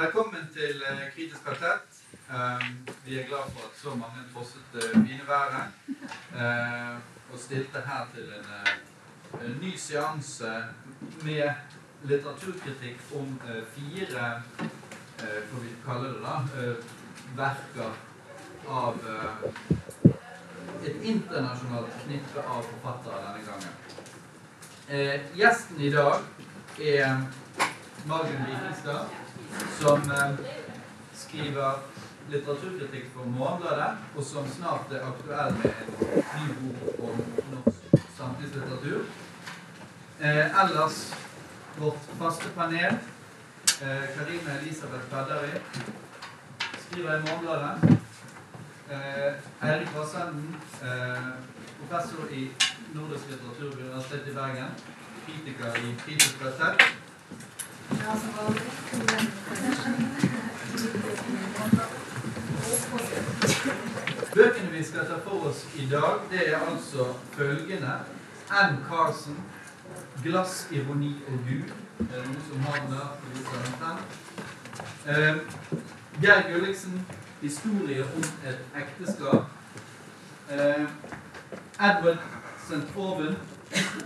[0.00, 1.98] Velkommen til eh, Kritisk kvartett.
[2.32, 5.66] Um, vi er glad for at så mange trosset det været
[6.36, 6.94] eh,
[7.32, 8.46] og stilte her til en,
[9.40, 10.64] eh, ny seanse
[11.22, 11.50] med
[12.02, 14.42] litteraturkritikk om eh, fire
[15.50, 16.76] får vi kaller det da, eh,
[17.36, 17.92] verker
[18.68, 19.34] av eh,
[20.88, 23.74] et internasjonalt knippe av forfattere denne gangen.
[24.88, 26.22] Eh, gjesten i dag
[26.78, 27.20] er
[28.06, 29.06] Margunn Vikingstad,
[29.80, 30.34] som eh,
[31.14, 31.82] skriver
[32.30, 35.72] litteraturkritikk for Morgenbladet, og som snart er aktuell med
[36.20, 37.22] en ny bok om
[37.54, 39.04] norsk samtidslitteratur.
[40.20, 41.00] Eh, ellers
[41.78, 42.98] vårt faste panel,
[43.82, 45.60] eh, Karine Elisabeth Pedderi,
[46.86, 47.98] skriver i Morgenbladet.
[48.90, 51.28] Eh, Eirik Vassenden, eh,
[51.78, 52.50] professor i
[52.94, 54.70] nordisk litteratur ved Universitetet i Bergen.
[55.26, 56.82] Kritiker i Kritisk kvartett.
[56.82, 57.79] Ja, som vanlig.
[64.34, 67.92] Bøkene vi skal ta for oss i dag, det er altså følgende.
[68.50, 69.38] Ann Carson,
[70.22, 71.72] 'Glass, ironi og Gud'.
[72.00, 73.16] Er det noen som har den der?
[73.18, 73.98] Skal vi se den frem?
[75.06, 75.36] Eh,
[76.22, 77.06] Geir Gulliksen,
[77.42, 79.44] 'Historie om et ekteskap'.
[80.50, 80.86] Eh,
[81.80, 82.18] Edward
[82.64, 82.96] St.
[82.96, 83.36] Aubin,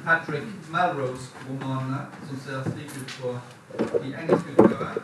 [0.05, 3.41] Patrick Melrose-romanene, som ser slik ut på
[3.79, 5.03] de engelsk utgavene.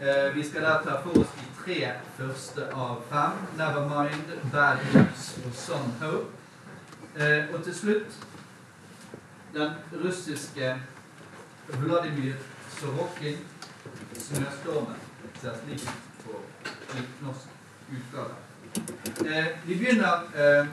[0.00, 3.32] Eh, vi skal der ta for oss de tre første av fem.
[3.56, 6.30] 'Nevermind', 'Bad News' og 'Some Hope'.
[7.16, 8.26] Eh, og til slutt
[9.54, 9.70] den
[10.04, 10.76] russiske
[11.68, 12.34] Vladimir
[12.78, 13.38] Sorokin,
[14.14, 15.00] 'Snøstormen'.
[15.40, 16.40] Ser slik ut på
[17.22, 17.46] norsk
[17.90, 18.34] utgave.
[19.20, 20.66] Eh, vi begynner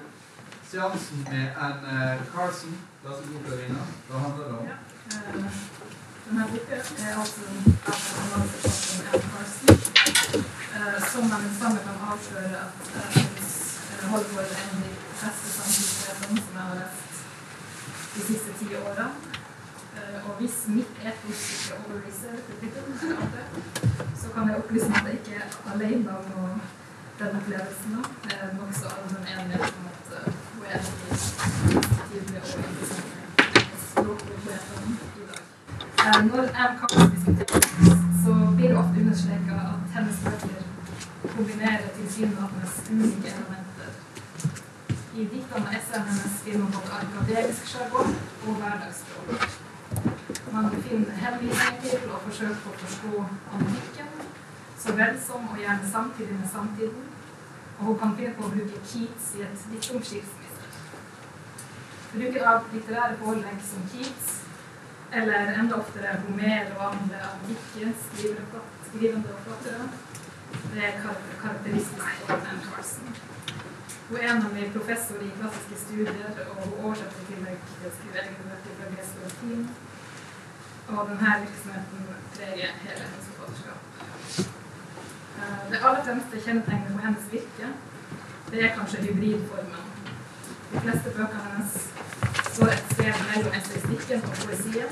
[0.67, 2.77] seansen med en Carson.
[3.03, 3.79] Vær så god, Karina.
[4.09, 4.67] Hva handler det om?
[6.31, 7.41] Eh, Denne boka er altså
[7.85, 8.43] Carson,
[10.75, 16.39] eh, som man sammen kan avsløre at eh, holder på en av de beste samtidspoetene
[16.45, 17.01] som jeg har lest
[18.15, 19.07] de siste ti årene.
[19.97, 22.35] Eh, Og hvis mitt etos ikke overbeviser
[24.21, 26.61] så kan jeg opplyse at jeg ikke er alene om
[27.19, 28.05] den opplevelsen.
[28.23, 31.15] Det er nokså allmenn enighet om at eh, hun er en av de
[32.09, 33.11] tydelige og interessante
[33.87, 35.43] språkpoetene i dag.
[35.81, 40.63] Eh, Når jeg kan diskutere så blir det ofte understreka at hennes bøker
[41.35, 43.91] kombinerer tilsynelatende ulike elementer.
[45.15, 48.11] I diktene og essayene hennes finner man både akademisk sjargong
[48.47, 49.47] og hverdagsspråk.
[50.53, 53.23] Man finner henvisninger til og forsøk på å forstå
[53.59, 54.11] antikken,
[54.83, 57.09] så vel som og gjerne samtidig med samtiden.
[57.79, 60.05] Og hun kan finne på å bruke Keats i et dikt om.
[62.13, 64.41] Bruken av litterære forelegg som Keats,
[65.11, 69.89] eller enda oftere Homer og andre antikke skrivende forfattere,
[70.73, 71.01] det er
[71.41, 73.15] karakteristisk for Anne Carson.
[74.09, 78.23] Hun er nemlig professor i klassiske studier, og hun oversetter i tillegg til å skrive
[78.23, 79.61] egne bøker fra gresk og latin.
[80.91, 83.79] Og denne virksomheten preger hele hennes forfatterskap.
[85.39, 87.67] Eh, Det aller fremste kjennetegnet på hennes virke,
[88.51, 89.85] det er kanskje hybridformen.
[90.73, 91.77] De fleste bøkene hennes
[92.53, 94.91] står et sted mellom essaystikken og poesien.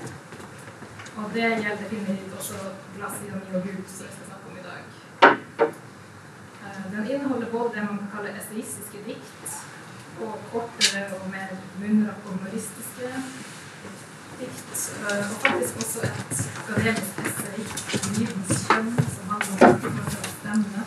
[1.20, 2.58] Og det gjelder definitivt også
[2.96, 4.82] 'Glass, i og Gud', som vi skal snakke om i dag.
[6.66, 9.50] Eh, Den inneholder både det man kan kalle essayistiske dikt,
[10.24, 11.48] og kortere og mer
[11.82, 13.08] munnrappe og humoristiske
[14.40, 14.80] dikt.
[15.10, 17.60] eh, Og faktisk også et akademisk essay,
[18.18, 20.82] livens kjønn', som handler om hvordan av stemme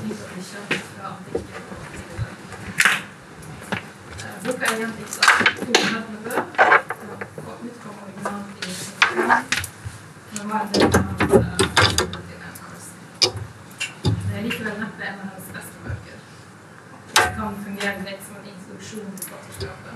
[0.00, 2.34] knyttet til kjønn fra antikken og til i dag.
[4.44, 5.25] Boka er gjengitt
[5.66, 6.30] av Tor Hednebø,
[7.46, 9.56] og utkom originalt i 1975.
[10.36, 11.14] Den var en del av
[12.28, 13.32] til Anne Carson.
[14.28, 14.34] Det
[15.08, 16.18] en av hennes beste bøker.
[17.14, 19.94] Det kan fungere som en introduksjon til forfatterskapet.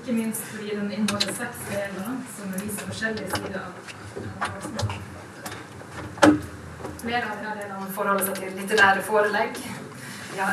[0.00, 3.72] Ikke minst fordi den inneholder seks deler som viser forskjellige sider av.
[7.04, 9.64] Flere av disse delene forholder seg til litterære forelegg.
[10.36, 10.46] Ja,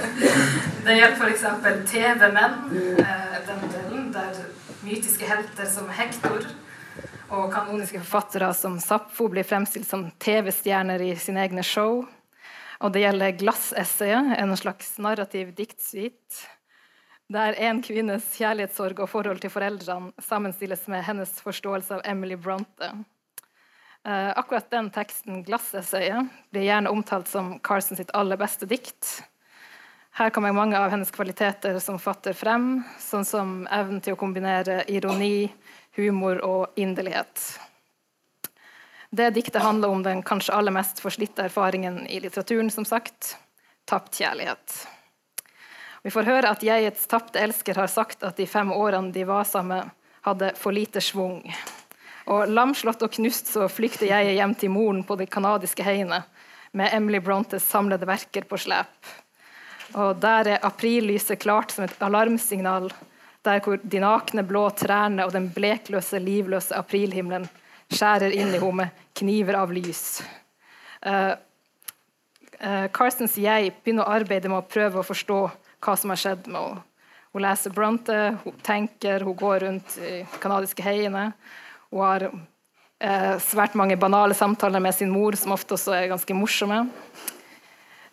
[0.84, 1.44] det gjelder f.eks.
[1.90, 2.56] TV-menn,
[3.00, 4.40] eh, den delen der
[4.84, 6.44] mytiske helter som Hektor
[7.30, 12.02] og kanoniske forfattere som Sappho blir fremstilt som TV-stjerner i sine egne show.
[12.80, 16.48] Og det gjelder Glassessayet, en slags narrativ diktsuite,
[17.30, 22.90] der en kvinnes kjærlighetssorg og forhold til foreldrene sammenstilles med hennes forståelse av Emily Bronte.
[24.06, 29.22] Eh, akkurat den teksten, 'Glassessayet', blir gjerne omtalt som Carson sitt aller beste dikt.
[30.10, 34.84] Her kommer mange av hennes kvaliteter som fatter frem, sånn som evnen til å kombinere
[34.88, 35.52] ironi,
[35.96, 37.58] humor og inderlighet.
[39.10, 43.36] Det diktet handler om den kanskje aller mest forslitte erfaringen i litteraturen, som sagt
[43.84, 44.86] tapt kjærlighet.
[46.02, 49.44] Vi får høre at jegets tapte elsker har sagt at de fem årene de var
[49.44, 49.90] sammen,
[50.22, 51.42] hadde for lite schwung.
[52.28, 56.22] Og lamslått og knust så flykter jeg hjem til moren på de canadiske heiene
[56.72, 59.08] med Emily Brontes samlede verker på slep.
[59.98, 62.90] Og der er aprillyset klart som et alarmsignal,
[63.42, 67.48] der hvor de nakne blå trærne og den blekløse, livløse aprilhimmelen
[67.90, 70.20] skjærer inn i henne med kniver av lys.
[71.02, 71.34] Uh,
[72.60, 75.40] uh, Carstens jeg begynner å arbeide med å prøve å forstå
[75.80, 76.86] hva som har skjedd med henne.
[77.30, 81.28] Hun leser Bronte, hun tenker, hun går rundt i canadiske heiene.
[81.90, 86.36] Hun har eh, svært mange banale samtaler med sin mor, som ofte også er ganske
[86.36, 86.84] morsomme.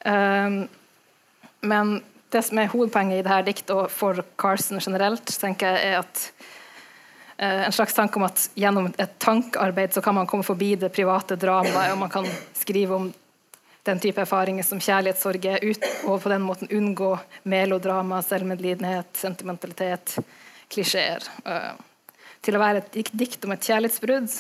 [0.05, 0.61] Eh,
[1.67, 1.97] men
[2.33, 6.23] det som er hovedpoenget i dette diktet, og for Carson generelt, tenker jeg er at
[7.37, 10.91] eh, en slags tanke om at gjennom et tankearbeid så kan man komme forbi det
[10.95, 12.27] private dramaet, og man kan
[12.57, 13.09] skrive om
[13.87, 17.13] den type erfaringer som kjærlighetssorg er, ut, og på den måten unngå
[17.47, 20.17] melodrama, selvmedlidenhet, sentimentalitet,
[20.67, 21.23] klisjeer.
[21.47, 21.71] Uh,
[22.41, 24.39] til å være et dikt om et kjærlighetsbrudd,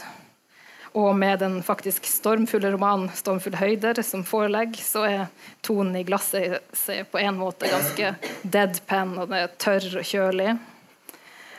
[0.97, 5.27] og med den faktisk stormfulle romanen 'Stormfulle høyder' som forelegg, så er
[5.61, 6.63] tonen i glasset
[7.11, 10.57] på en måte ganske deadpan, og det er tørr og kjølig.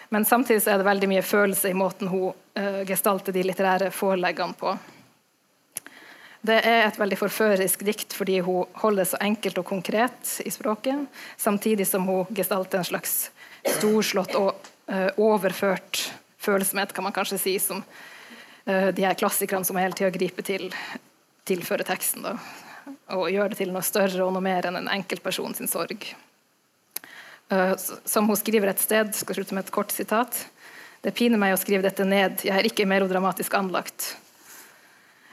[0.08, 4.56] Men samtidig er det veldig mye følelse i måten hun uh, gestalter de litterære foreleggene
[4.58, 4.72] på.
[6.40, 10.50] Det er et veldig forførerisk dikt fordi hun holder det så enkelt og konkret i
[10.50, 11.06] språket,
[11.36, 13.30] samtidig som hun gestalter en slags
[13.76, 14.54] storslått og
[14.88, 16.08] uh, overført
[16.48, 20.68] følsomhet, kan man kanskje si, som uh, de her klassikerne som hele tida griper til,
[21.48, 22.24] tilfører teksten.
[22.24, 22.36] Da,
[23.16, 26.08] og gjør det til noe større og noe mer enn en enkeltperson sin sorg.
[27.52, 30.46] Uh, som hun skriver et sted, skal slutte med et kort sitat.
[31.04, 34.16] Det piner meg å skrive dette ned, jeg er ikke melodramatisk anlagt.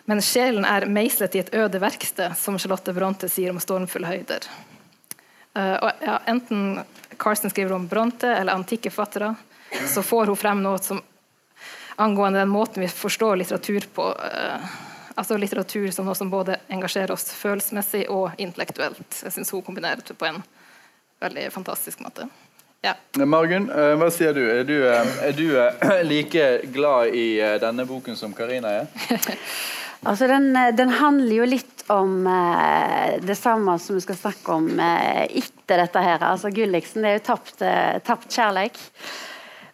[0.06, 4.45] Men sjelen er meislet i et øde verksted, som Charlotte Bronte sier om stormfulle høyder.
[5.56, 6.83] Uh, og, ja, enten
[7.21, 9.33] Carsten skriver om Bronte eller antikke fattere,
[9.88, 11.01] så får hun frem noe som
[11.95, 14.07] angående den måten vi forstår litteratur på.
[14.12, 14.74] Uh,
[15.16, 19.22] altså litteratur som noe som både engasjerer oss følelsesmessig og intellektuelt.
[19.24, 20.42] Jeg syns hun kombinerer det på en
[21.24, 22.27] veldig fantastisk måte.
[22.86, 22.94] Ja.
[23.25, 24.44] Margunn, uh, hva sier du?
[24.51, 25.48] Er du, er du
[26.12, 27.28] like glad i
[27.62, 29.10] denne boken som Karina er?
[30.06, 34.68] Altså den, den, handler jo litt om eh, det samme som vi skal snakke om
[34.80, 36.21] eh, etter dette her.
[36.21, 38.78] Altså Gulliksen det er jo tapt, eh, tapt kjærlighet.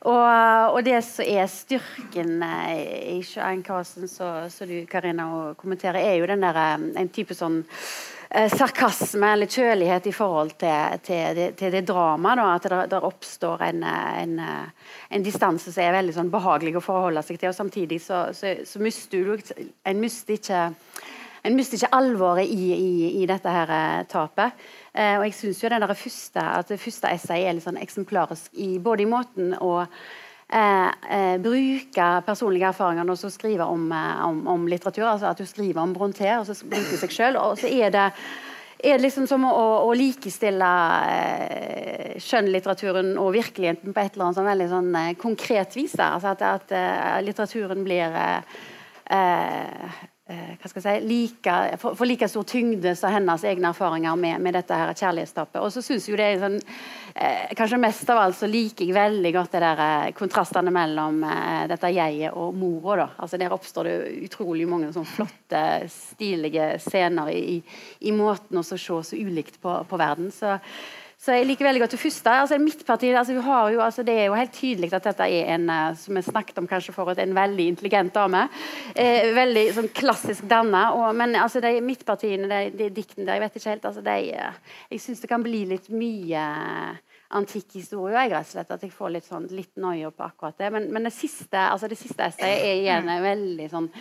[0.01, 6.15] Og, og, det som er styrken eh, i Joanne Carlsen, som du Karina kommenterer, er
[6.17, 11.37] jo den der, eh, en type sånn eh, sarkasme eller kjølighet i forhold til, til,
[11.37, 12.41] det, til det dramaet.
[12.41, 17.21] At det der oppstår en, en, en distanse som er veldig sånn behagelig å forholde
[17.27, 17.51] seg til.
[17.53, 19.53] Og samtidig så, så, så mister du
[19.85, 20.69] En mister ikke
[21.41, 24.53] en ikke alvoret i, i, i dette her tapet.
[24.91, 27.79] Uh, og jeg syns jo den der første, at det første essayet er litt sånn
[27.79, 29.73] eksemplarisk i både i måten å
[30.51, 33.85] eh, bruke personlige erfaringer når du skriver om,
[34.27, 35.05] om, om, litteratur.
[35.07, 37.39] altså At du skriver om Bronté og så bruker seg sjøl.
[37.39, 38.09] Og så er det
[38.81, 40.67] er det liksom som å, å likestille
[41.13, 45.95] eh, skjønnlitteraturen og virkeligheten på et eller annet sånn veldig sånn, eh, konkret vis.
[46.01, 48.19] Altså at, at litteraturen blir
[49.11, 49.89] Eh,
[50.31, 54.41] hva skal jeg si, like, for, for, like stor tyngde som hennes egne erfaringer med,
[54.43, 55.59] med dette her kjærlighetstappet.
[55.61, 56.57] Og så synes jo det er sånn,
[57.15, 61.21] eh, Kanskje mest av alt så liker jeg veldig godt det der eh, kontrastene mellom
[61.27, 63.09] eh, dette jeget og mora.
[63.17, 63.97] Altså Der oppstår det
[64.29, 67.59] utrolig mange sånn flotte, stilige scener i,
[68.07, 70.31] i måten å se så ulikt på, på verden.
[70.31, 70.57] så
[71.21, 72.31] så jeg liker veldig godt det første.
[72.33, 75.69] Altså, mitt parti, altså, jo, altså, Det er jo helt tydelig at dette er en
[75.69, 78.47] eh, som vi snakket om kanskje forut, en veldig intelligent dame.
[78.95, 80.87] Eh, veldig sånn klassisk danna.
[81.13, 84.75] Men altså, de midtpartiene, de, de diktene der, jeg vet ikke helt altså, de, eh,
[84.89, 86.43] Jeg syns det kan bli litt mye
[87.37, 88.17] antikk historie.
[88.17, 90.73] Jeg, rett og slett, at jeg får litt, sånn, litt noia på akkurat det.
[90.73, 93.91] Men, men det siste altså, det siste essayet er igjen veldig sånn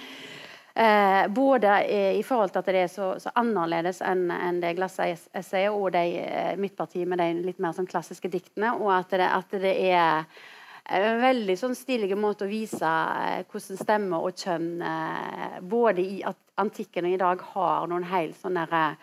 [0.75, 1.73] Eh, både
[2.15, 6.05] i forhold til at det er så, så annerledes enn en det glassessayet og de,
[6.23, 9.75] eh, mitt parti med de litt mer sånn klassiske diktene, og at det, at det
[9.91, 10.25] er
[10.91, 16.23] en veldig sånn stilig måte å vise eh, hvordan stemme og kjønn eh, både i
[16.27, 18.99] at antikken og i dag har noen helt sånne der,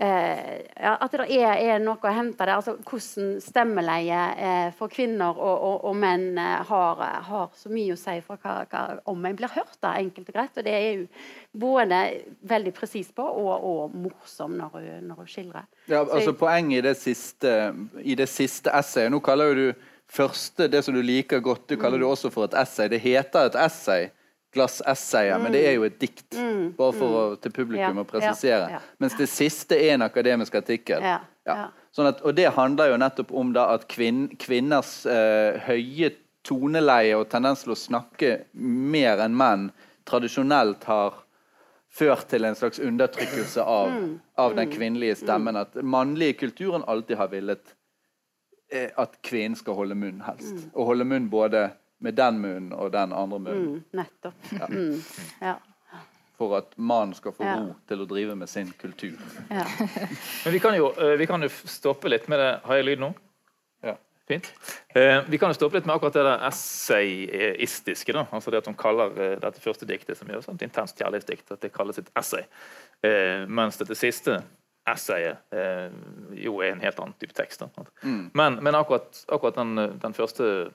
[0.00, 2.54] Eh, ja, at det er, er, noe å hente der.
[2.54, 7.92] Altså, hvordan stemmeleie eh, for kvinner og, og, og menn eh, har, har, så mye
[7.92, 9.76] å si for hva, hva, om en blir hørt.
[9.84, 10.56] Da, enkelt og greit.
[10.56, 11.04] Og det er jo
[11.66, 11.98] både
[12.48, 15.68] veldig presis på og, og morsom når hun, når hun skildrer.
[15.92, 17.52] Ja, altså Poenget i det siste,
[18.00, 19.66] i det siste essayet Nå kaller du
[20.10, 22.06] første det som du liker godt, du kaller mm.
[22.06, 22.88] det også for et essay.
[22.88, 24.08] Det heter et essay
[24.54, 26.34] glassessayet, men det er jo et dikt.
[26.78, 28.64] Bare for å, til publikum Ja, å presisere.
[28.66, 28.80] ja, ja.
[28.98, 31.04] Mens det siste er en akademisk artikkel.
[31.94, 36.12] Sånn at, og det handler jo nettopp om da at kvinn, kvinners eh, høye
[36.46, 39.66] toneleie og tendens til å snakke mer enn menn
[40.08, 41.18] tradisjonelt har
[41.90, 43.90] ført til en slags undertrykkelse av,
[44.38, 45.58] av den kvinnelige stemmen.
[45.58, 47.74] At mannlige kulturen alltid har villet
[48.72, 50.68] eh, at kvinnen skal holde munn, helst.
[50.74, 51.68] Og holde munn både
[52.00, 53.72] med den munnen og den andre munnen.
[53.74, 54.52] Mm, nettopp.
[54.70, 55.02] Mm,
[55.44, 55.54] ja.
[56.40, 57.56] For at mannen skal få Ja.
[57.60, 59.18] ro til å drive med sin kultur.
[59.50, 59.64] Ja.
[60.44, 62.52] Men vi kan, jo, eh, vi kan jo stoppe litt med det.
[62.64, 63.10] Har jeg lyd nå?
[63.84, 63.96] Ja.
[64.30, 64.48] Fint.
[64.96, 68.12] Eh, vi kan jo stoppe litt med akkurat det der essayistiske.
[68.16, 71.52] da, altså det at hun kaller eh, dette første diktet, som er et intenst kjærlighetsdikt,
[71.52, 72.46] at det kalles et essay.
[73.04, 74.40] Eh, mens dette siste
[74.88, 75.90] essayet eh,
[76.40, 77.60] jo er en helt annen type tekst.
[77.60, 77.84] Da.
[78.32, 80.70] Men, men akkurat, akkurat den, den første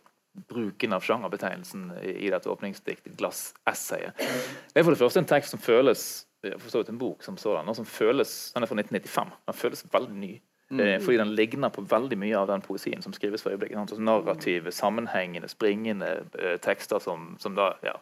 [0.50, 5.62] bruken av sjangerbetegnelsen i, dette åpningsdiktet, glassessayet, det er for det første en tekst som
[5.63, 9.32] føles for så vidt en bok som sådan, som føles, Den er fra 1995.
[9.48, 10.36] Den føles veldig ny.
[10.70, 11.01] Mm.
[11.01, 13.77] fordi den ligner på veldig mye av den poesien som skrives for øyeblikket.
[13.77, 17.94] Altså narrative, sammenhengende, springende eh, tekster som, som da ja,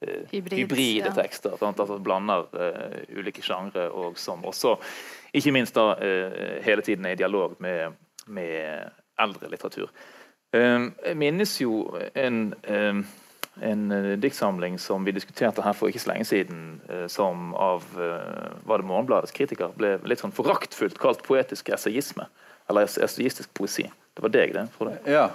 [0.00, 1.14] eh, Hybrid, hybride ja.
[1.16, 1.56] tekster.
[1.58, 1.80] Sant?
[1.80, 4.76] Altså blander eh, ulike sjangre, og som også
[5.34, 9.90] ikke minst da eh, hele tiden er i dialog med, med eldre litteratur.
[10.52, 11.82] Eh, jeg minnes jo
[12.14, 13.02] en eh,
[13.62, 17.82] en eh, diktsamling som vi diskuterte her for ikke så lenge siden, eh, som av
[18.00, 22.24] eh, var det Morgenbladets kritiker ble litt sånn foraktfullt kalt poetisk essayisme.
[22.70, 23.84] Eller es- essayistisk poesi.
[24.14, 24.62] Det var deg, det.
[24.76, 24.94] Frode.
[25.08, 25.26] Ja.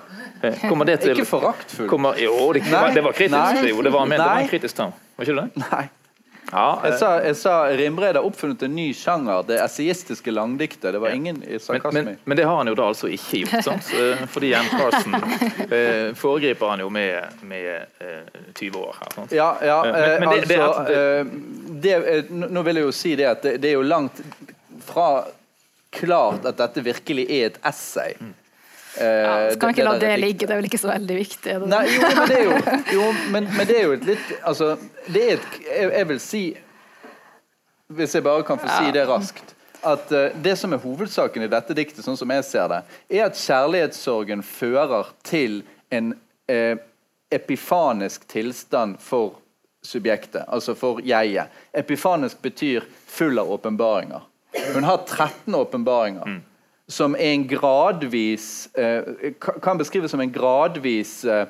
[0.70, 1.90] Kommer det til Ikke foraktfullt.
[1.90, 2.62] Kommer, jo, det,
[2.94, 3.38] det var kritisk.
[3.38, 3.70] Nei.
[3.70, 4.94] Jo, det var ment det var en kritisk term.
[5.18, 5.64] Var ikke det?
[5.72, 5.86] Nei.
[6.52, 10.94] Ja, Jeg eh, sa, jeg sa Rimreid har oppfunnet en ny sjanger, det essayistiske langdiktet.
[10.96, 13.64] Det var ingen i men, men, men det har han jo da altså ikke gjort.
[13.68, 13.90] sant?
[14.00, 19.12] Eh, Fordi Jan Carlsen eh, foregriper han jo med, med eh, 20 år her.
[19.16, 19.32] sant?
[19.36, 22.92] Ja, ja Eh, men- men det- det er altså et- det, Nå vil jeg jo
[22.92, 24.22] si det at det, det er jo langt
[24.88, 25.26] fra
[25.92, 28.14] klart at dette virkelig er et essay.
[28.20, 28.34] Mm.
[28.98, 31.42] Eh, Skal vi ikke la der det ligge, det er vel ikke så veldig viktig.
[31.44, 31.68] det?
[31.70, 32.56] Nei, jo, men det er jo,
[32.98, 34.72] jo men, men det er jo et litt Altså,
[35.06, 36.42] det er et Jeg, jeg vil si
[37.94, 39.54] Hvis jeg bare kan få si det raskt
[39.86, 42.80] at uh, Det som er hovedsaken i dette diktet, sånn som jeg ser det,
[43.14, 45.60] er at kjærlighetssorgen fører til
[45.94, 46.16] en
[46.50, 46.80] uh,
[47.32, 49.38] epifanisk tilstand for
[49.86, 51.54] subjektet, altså for jeget.
[51.78, 54.26] Epifanisk betyr full av åpenbaringer.
[54.74, 56.42] Hun har 13 åpenbaringer
[56.90, 61.48] som er en gradvis eh, Kan beskrives som en gradvis eh,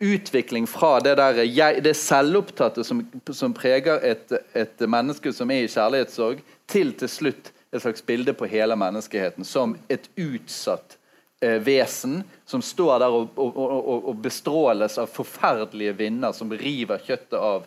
[0.00, 3.00] utvikling fra det der jeg, det selvopptatte som,
[3.32, 8.32] som preger et, et menneske som er i kjærlighetssorg, til til slutt et slags bilde
[8.36, 10.98] på hele menneskeheten som et utsatt
[11.42, 16.98] eh, vesen som står der og, og, og- og bestråles av forferdelige vinder som river
[17.06, 17.64] kjøttet av.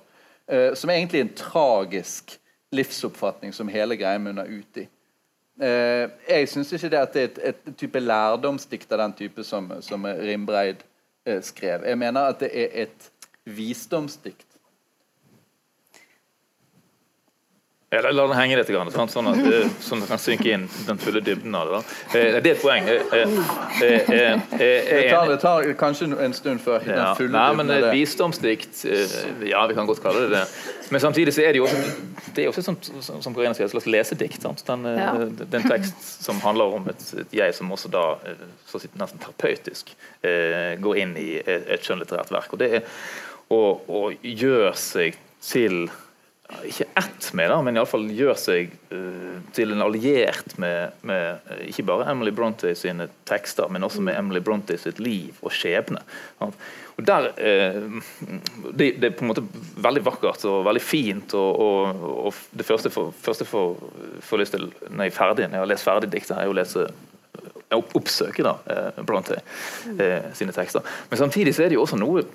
[0.50, 2.38] eh, som er egentlig en tragisk
[2.74, 4.88] livsoppfatning som hele greia munner ut i.
[5.60, 9.68] Eh, jeg syns ikke det det er et, et type lærdomsdikt av den type som,
[9.84, 10.86] som Rimbreid
[11.26, 11.84] eh, skrev.
[11.86, 13.10] Jeg mener at det er et
[13.44, 14.49] visdomsdikt.
[17.92, 18.68] Ja, la la den henge litt.
[18.70, 21.78] Sånn, at, eh, sånn at det kan synke inn den fulle dybden av det.
[21.80, 22.20] da.
[22.20, 22.86] Eh, Det er et poeng.
[22.86, 23.24] Eh, eh,
[23.82, 26.96] eh, eh, eh, Det er tar, det tar kanskje en stund før Ja.
[27.00, 27.94] den fulle Nei, dybden men av eh, det.
[27.98, 30.44] Visdomsdikt eh, Ja, vi kan godt kalle det det.
[30.92, 31.78] Men samtidig så er det jo også
[32.36, 34.42] Det er også som, som, som Karina sier, et slags lesedikt.
[34.42, 34.62] sant?
[34.68, 35.14] Den, eh, Ja.
[35.26, 38.36] det er tekst som handler om et, et jeg som også da eh,
[38.68, 39.90] så å si, nesten terapeutisk
[40.24, 42.54] eh, går inn i et, et skjønnlitterært verk.
[42.54, 42.84] Og det er
[43.50, 45.90] å gjøre seg til
[46.68, 51.66] ikke ett med, da, men iallfall gjør seg uh, til en alliert med, med eh,
[51.72, 56.02] ikke bare Emily Bronte sine tekster, men også med Emily Bronte sitt liv og skjebne.
[56.40, 56.58] sant?
[57.00, 58.00] Og der, uh,
[58.74, 59.46] det, det er på en måte
[59.80, 61.36] veldig vakkert og veldig fint.
[61.40, 65.66] Og, og, og det første jeg får, lyst til når jeg er ferdig, når jeg
[65.66, 66.90] har lest ferdig diktet, er å lese
[67.76, 68.58] opp, oppsøke da,
[69.06, 70.86] Bronte eh, sine tekster.
[71.10, 72.26] Men samtidig så er det jo også noe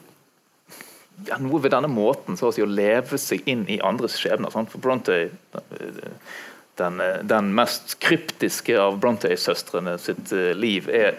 [1.28, 4.52] ja, noe ved denne måten så å, si, å leve seg inn i andres skjebner.
[4.52, 4.72] Sant?
[4.72, 5.18] For Bronte,
[6.80, 11.18] den, den mest kryptiske av Brontë-søstrene sitt eh, liv er,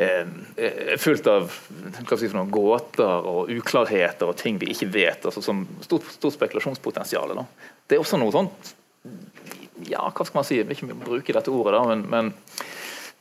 [0.00, 5.26] er, er fullt av si noen, gåter og uklarheter og ting vi ikke vet.
[5.28, 7.36] altså som Stort, stort spekulasjonspotensial.
[7.86, 8.76] Det er også noe sånt
[9.88, 12.28] ja, hva skal man si, jeg vil ikke bruke dette ordet, da, men, men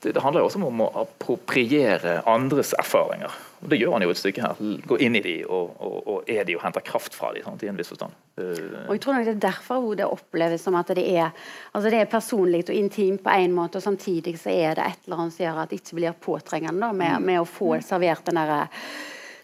[0.02, 3.34] det, det handler jo også om å appropriere andres erfaringer.
[3.62, 4.62] Og Det gjør han jo et stykke her.
[4.90, 7.62] Gå inn i de og, og, og er de og henter kraft fra de, sant,
[7.62, 8.16] i en viss forstand.
[8.40, 11.30] Uh, Og jeg tror nok det er derfor hvor det oppleves som at det er
[11.30, 15.06] altså det er personlig og intimt på en måte, og samtidig så er det et
[15.06, 18.26] eller annet som gjør at det ikke blir påtrengende da, med, med å få servert
[18.26, 18.64] den derre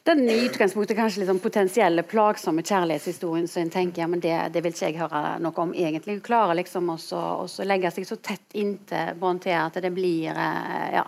[0.08, 4.34] den i utgangspunktet kanskje litt sånn potensielle plagsomme kjærlighetshistorien så en tenker ja, men det,
[4.56, 6.18] det vil ikke jeg høre noe om egentlig.
[6.18, 10.88] Hun klarer liksom også, også legge seg så tett inntil Brontë at det blir eh,
[10.96, 11.06] ja,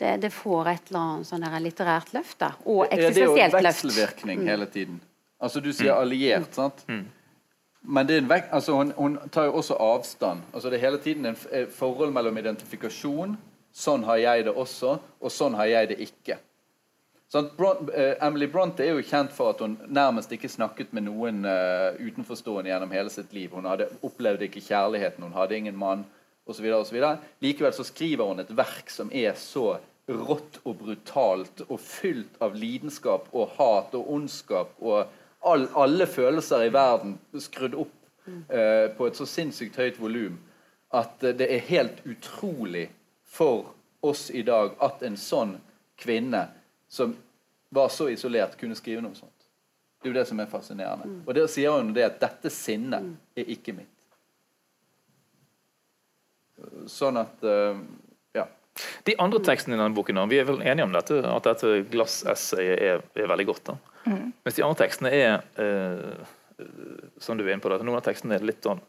[0.00, 2.38] det, det, får et eller annet sånn der litterært løft.
[2.42, 3.22] da, Og eksistensielt løft.
[3.22, 4.52] Det er jo en vekselvirkning mm.
[4.54, 5.00] hele tiden.
[5.42, 6.00] Altså Du sier mm.
[6.00, 6.84] alliert, sant?
[6.88, 7.06] Mm.
[7.82, 10.44] Men det er en vek altså, hun, hun, tar jo også avstand.
[10.52, 11.38] Altså Det er hele tiden en
[11.70, 13.36] forhold mellom identifikasjon
[13.72, 16.36] Sånn har jeg det også, og sånn har jeg det ikke.
[17.32, 21.46] Bron uh, Emily Bronte er jo kjent for at hun nærmest ikke snakket med noen
[21.48, 23.54] uh, utenforstående gjennom hele sitt liv.
[23.56, 26.04] Hun hadde, opplevde ikke kjærligheten, hun hadde ingen mann
[26.44, 26.68] osv.
[27.40, 29.78] Likevel så skriver hun et verk som er så
[30.12, 35.06] rått og brutalt og fylt av lidenskap og hat og ondskap og
[35.40, 37.94] all, alle følelser i verden skrudd opp
[38.28, 40.40] uh, på et så sinnssykt høyt volum
[40.92, 42.90] at det er helt utrolig
[43.24, 43.72] for
[44.04, 45.54] oss i dag at en sånn
[46.02, 46.50] kvinne
[46.92, 47.16] som
[47.72, 49.46] var så isolert, kunne skrive noe sånt.
[50.02, 51.06] Det er jo det som er fascinerende.
[51.08, 51.20] Mm.
[51.24, 53.14] Og der sier hun det at 'dette sinnet mm.
[53.38, 53.88] er ikke mitt'.
[56.90, 57.80] Sånn at uh,
[58.36, 58.44] Ja.
[59.08, 62.78] De andre tekstene i denne boken, vi er vel enige om dette, at dette glassessayet
[62.90, 63.72] er, er veldig godt.
[63.72, 63.76] da.
[64.04, 64.32] Mm.
[64.44, 66.30] Mens de andre tekstene er uh,
[67.18, 68.80] som du er inne på, noen av tekstene er litt sånn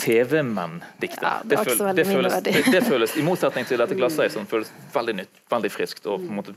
[0.00, 1.26] TV-menn-dikter.
[1.26, 2.04] Ja, det, det,
[2.44, 6.22] det, det, føles, I motsetning til dette glasseiet, som føles veldig nytt, veldig friskt og
[6.22, 6.54] på en måte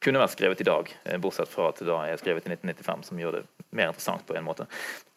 [0.00, 3.06] kunne vært skrevet i dag, eh, bortsett fra at det da er skrevet i 1995,
[3.10, 3.44] som gjør det
[3.76, 4.66] mer interessant på en måte.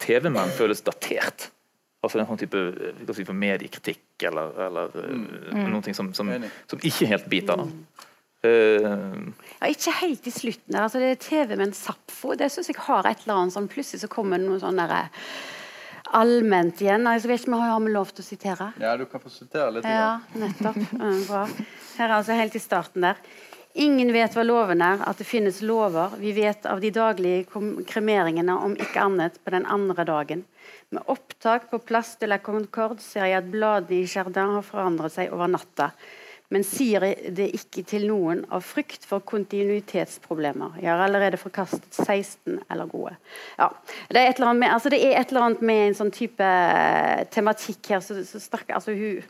[0.02, 1.48] TV-menn føles datert.
[2.04, 5.14] Altså en sånn type eh, si, mediekritikk eller, eller eh,
[5.56, 5.70] mm.
[5.72, 6.32] noe som, som,
[6.68, 7.62] som, ikke helt biter.
[7.62, 7.68] da.
[7.70, 8.10] Mm.
[8.44, 10.74] Uh, ja, ikke helt i slutten.
[10.76, 12.34] altså det er TV med en Sapfo.
[12.36, 15.06] Det syns jeg har et eller annet sånn Plutselig så kommer det noe sånn derre
[16.12, 17.06] allment igjen.
[17.08, 18.72] Jeg vet ikke, Har vi lov til å sitere?
[18.80, 19.84] Ja, du kan få sitere litt.
[19.88, 20.78] Ja, nettopp.
[21.28, 21.46] bra.
[21.96, 23.20] Her er altså helt i starten der.
[23.74, 26.12] Ingen vet hva loven er, at det finnes lover.
[26.20, 27.48] Vi vet av de daglige
[27.90, 30.44] kremeringene, om ikke annet, på den andre dagen.
[30.94, 35.16] Med opptak på Place de la Concorde ser jeg at bladene i Jardin har forandret
[35.16, 35.90] seg over natta
[36.54, 37.02] men sier
[37.34, 40.78] det ikke til noen av frykt for kontinuitetsproblemer.
[40.78, 43.16] Jeg har allerede forkastet 16 eller gode.
[43.58, 43.72] Ja,
[44.14, 47.90] det, er med, altså det, er et eller annet med en sånn type eh, tematikk
[47.90, 49.24] her så, så sterk, altså hun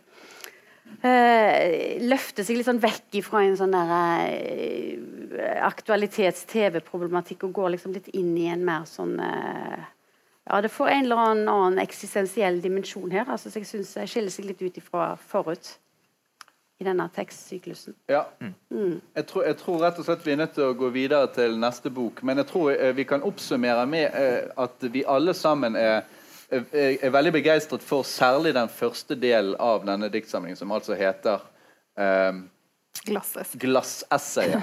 [1.05, 7.97] Uh, løfter seg litt sånn vekk fra en sånn der øh, aktualitets-TV-problematikk og går liksom
[7.97, 9.83] litt inn i en mer sånn uh,
[10.47, 13.27] ja, Det får en eller annen, annen eksistensiell dimensjon her.
[13.27, 15.75] altså så Jeg syns skiller seg litt ut ifra forut
[16.79, 17.95] i denne tekstsyklusen.
[18.07, 18.27] Ja.
[18.71, 19.01] Mm.
[19.15, 21.59] Jeg, tror, jeg, tror, rett og slett vi er nødt til å gå videre til
[21.61, 22.23] neste bok.
[22.27, 26.03] Men jeg tror eh, vi kan oppsummere med eh, at vi alle sammen er,
[26.51, 31.47] er, er veldig begeistret for særlig den første delen av denne diktsamlingen, som altså heter
[31.95, 32.45] um,
[33.61, 34.63] Glassessayet.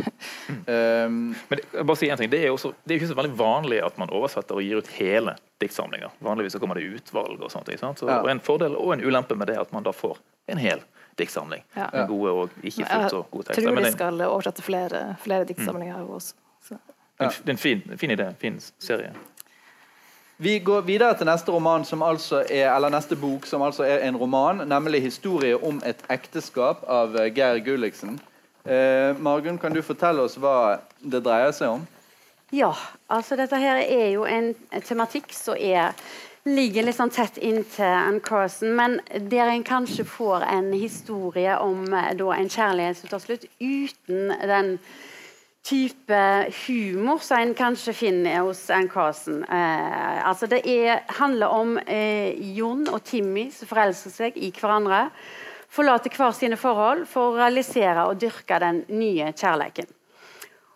[0.67, 3.35] um, Men det, bare si en ting, det er, også, det er ikke så veldig
[3.39, 6.11] vanlig at man oversetter og gir ut hele diktsamlinger.
[6.19, 7.71] Vanligvis så kommer det utvalg og sånt.
[7.71, 8.19] Så, ja.
[8.19, 10.19] og En fordel og en ulempe med det er at man da får
[10.51, 10.83] en hel
[11.21, 11.63] diktsamling.
[11.77, 12.05] Ja.
[12.09, 13.61] Gode og ikke fullt så gode tekster.
[13.63, 16.15] Jeg tror de skal oversette flere, flere diktsamlinger mm.
[16.17, 16.33] også.
[17.21, 18.33] Det er en fin, fin idé.
[18.41, 19.13] Fin serie.
[20.41, 24.07] Vi går videre til neste roman som altså er, eller neste bok, som altså er
[24.07, 28.19] en roman, nemlig 'Historie om et ekteskap' av eh, Geir Gulliksen.
[28.65, 31.87] Eh, Margunn, kan du fortelle oss hva det dreier seg om?
[32.51, 32.73] Ja,
[33.09, 35.93] altså dette her er jo en tematikk som er
[36.47, 38.99] ligger litt sånn tett inntil Ann Carson, men
[39.29, 44.33] der en kanskje får en historie om eh, da, en kjærlighet som tar slutt, uten
[44.49, 44.75] den
[45.61, 46.21] type
[46.63, 49.43] humor som en kanskje finner hos Ann Carson.
[49.45, 55.07] Eh, altså det er, handler om eh, Jon og Timmy som forelsker seg i hverandre.
[55.71, 60.00] Forlater hver sine forhold for å realisere og dyrke den nye kjærligheten.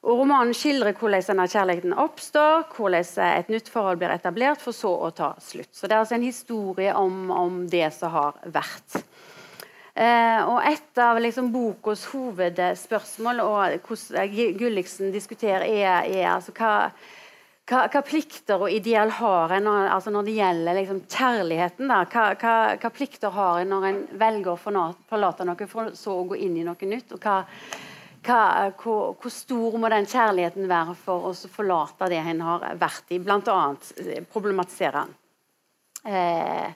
[0.06, 4.92] Og Romanen skildrer hvordan denne kjærligheten oppstår, hvordan et nytt forhold blir etablert, for så
[5.08, 5.72] å ta slutt.
[5.74, 9.00] Så Det er altså en historie om, om det som har vært.
[9.96, 16.92] Eh, og Et av liksom, bokas hovedspørsmål, og hvordan Gulliksen diskuterer, er, er altså, hva,
[17.66, 21.90] hva, plikter og ideal har en når, altså når det gjelder liksom, kjærligheten?
[21.90, 26.30] Hva, hva, hva, plikter har en når en velger å forlate noe for så å
[26.30, 27.18] gå inn i noe nytt?
[27.18, 27.42] og hva
[28.26, 33.14] hva, hvor, hvor, stor må den kjærligheten være for å forlate det en har vært
[33.14, 33.22] i?
[33.24, 35.14] Blant annet eh, problematiserer han.
[36.06, 36.70] Eh,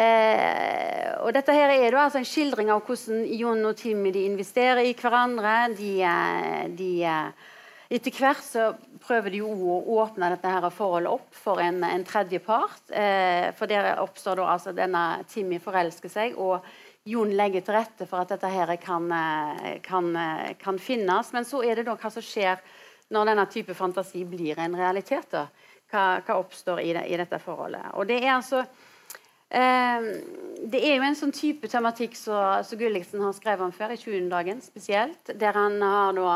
[0.00, 4.94] eh, og dette her er altså en skildring av hvordan Jon og Timmy investerer i
[4.98, 5.56] hverandre.
[5.76, 7.52] De, eh, de, eh,
[7.94, 8.70] etter hvert så
[9.04, 12.82] prøver de jo å åpne dette her forholdet opp for en, en tredje part.
[12.88, 16.40] Eh, for der oppstår da altså denne Timmy forelsker seg.
[16.40, 16.64] og
[17.04, 21.32] Jon legger til rette for at dette her kan, eh, kan, eh, kan finnes.
[21.32, 22.58] Men så er det da hva som skjer
[23.10, 25.30] når denne type fantasi blir en realitet.
[25.30, 25.48] da.
[25.92, 27.92] Hva, hva oppstår i, det, i, dette forholdet.
[27.94, 28.64] Og det er altså
[29.50, 30.00] eh,
[30.64, 34.30] Det er jo en sånn type tematikk som Gulliksen har skrevet om før, i 20.
[34.30, 35.28] dagen spesielt.
[35.28, 36.32] Der han har da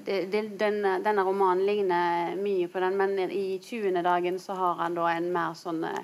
[0.00, 4.02] det, det, den, Denne romanen ligner mye på den, men i 20.
[4.02, 6.00] dagen så har han da en mer sånn eh,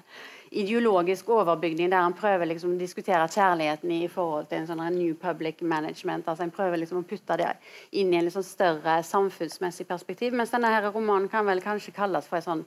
[0.60, 5.14] ideologisk overbygning der han prøver liksom å diskutere kjærligheten i forhold til en sånn New
[5.20, 6.28] Public Management.
[6.28, 7.50] altså Han prøver liksom å putte det
[7.92, 10.36] inn i en liksom større samfunnsmessig perspektiv.
[10.36, 12.64] Mens denne her romanen kan vel kanskje kalles for et sånn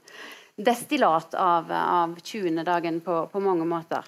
[0.58, 2.64] destillat av, av 20.
[2.66, 4.06] dagen på, på mange måter.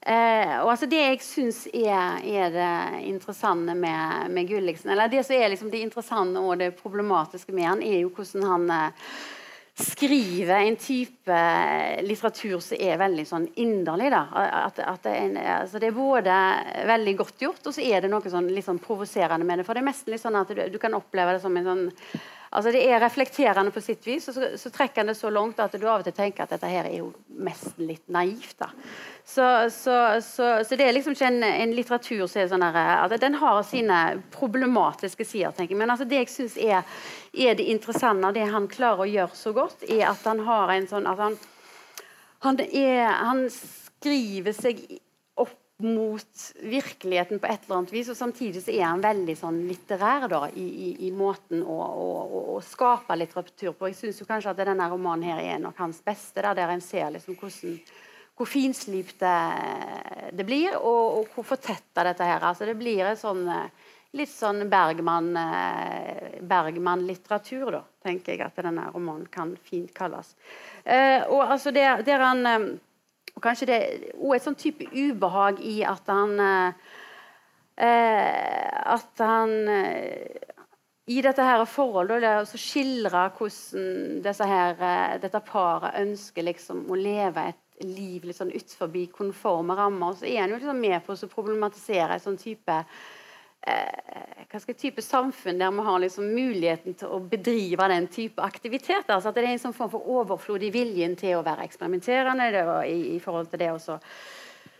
[0.00, 5.24] Eh, og altså Det jeg syns er, er, det interessante med, med Gulliksen, eller det
[5.26, 9.10] som er liksom det interessante og det problematiske med han, er jo hvordan han eh,
[9.78, 11.40] skriver en type
[12.02, 14.10] litteratur som er veldig sånn inderlig.
[14.12, 16.38] At, at det, er en, altså det, er både
[16.88, 19.68] veldig godt gjort, og så er det noe sånn, litt sånn provoserende med det.
[19.68, 21.86] For det er mest litt sånn at du, du kan oppleve det som en sånn
[22.50, 25.58] Altså Det er reflekterende på sitt vis, og så, så, trekker han det så langt
[25.60, 27.10] at du av og til tenker at dette her er jo
[27.44, 28.54] mest litt naivt.
[28.60, 28.70] da.
[29.24, 29.96] Så, så,
[30.64, 33.60] så det er liksom ikke en, en litteratur som er sånn her, altså Den har
[33.68, 33.98] sine
[34.32, 35.82] problematiske sider, tenker jeg.
[35.82, 36.86] Men altså det jeg syns er,
[37.34, 40.72] er, det interessante, og det han klarer å gjøre så godt, er at han har
[40.72, 41.36] en sånn at han,
[42.46, 44.80] han, er, han skriver seg
[45.82, 48.08] mot virkeligheten på et eller annet vis.
[48.10, 52.08] Og samtidig så er han veldig sånn litterær da, i, i, i måten å, å,
[52.56, 53.90] å, skape litteratur på.
[53.92, 57.10] Jeg syns kanskje at denne romanen her er nok hans beste, der, der en ser
[57.14, 57.78] liksom hvordan
[58.38, 59.38] hvor finslipt det,
[60.30, 63.42] det, blir, og, og hvor fortetta dette her altså Det blir en sånn
[64.16, 70.36] litt sånn Bergman-litteratur, Bergman da, tenker jeg at denne romanen kan fint kalles.
[70.84, 72.78] Eh, og altså der, der han eh,
[73.38, 73.80] og kanskje det
[74.18, 76.72] òg et sånn type ubehag i at han eh,
[77.78, 80.48] At han eh,
[81.08, 87.46] i dette her forholdet å skildre hvordan her, eh, dette paret ønsker liksom å leve
[87.52, 91.30] et liv litt sånn utenfor konforme rammer, så er han jo liksom med på å
[91.30, 92.98] problematisere en sånn type eh,
[94.48, 99.08] hva skal type samfunn der vi har liksom muligheten til å bedrive den type aktivitet.
[99.08, 102.48] Altså at det er en sånn form for overflod i viljen til å være eksperimenterende
[102.54, 103.98] det, i, i, forhold til det å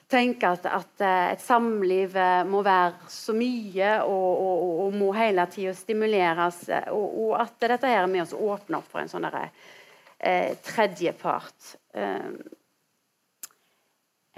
[0.09, 5.11] tenke at, at, eh, et samliv eh, må være så mye og, og, og, må
[5.13, 6.63] hele tida stimuleres.
[6.73, 11.75] Eh, og, at dette her er med å åpne opp for en sånn eh, tredjepart.
[11.93, 12.31] Eh,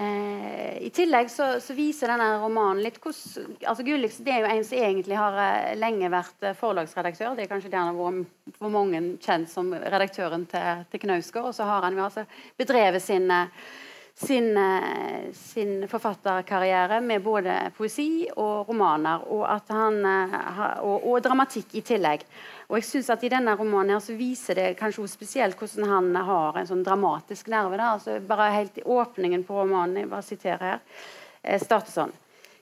[0.01, 4.63] Eh, I tillegg så, så, viser denne romanen litt hvordan altså Gulliksen er jo en
[4.65, 7.35] som egentlig har eh, lenge vært eh, forlagsredaktør.
[7.37, 11.51] Det er kanskje det vært for mange kjent som redaktøren til, til Knausgård.
[11.51, 12.25] Og så har han jo altså
[12.57, 13.29] bedrevet sin,
[14.15, 14.53] sin,
[15.33, 19.23] sin, forfatterkarriere med både poesi og romaner.
[19.33, 20.01] Og, han,
[20.83, 22.25] og, og dramatikk i tillegg.
[22.71, 26.21] Og jeg synes at I denne romanen her så viser det kanskje spesielt hvordan han
[26.27, 27.75] har en sånn dramatisk nerve.
[27.75, 27.95] Da.
[27.97, 30.85] Altså bare helt i Åpningen på romanen jeg bare siterer her,
[31.43, 32.13] eh, starter sånn.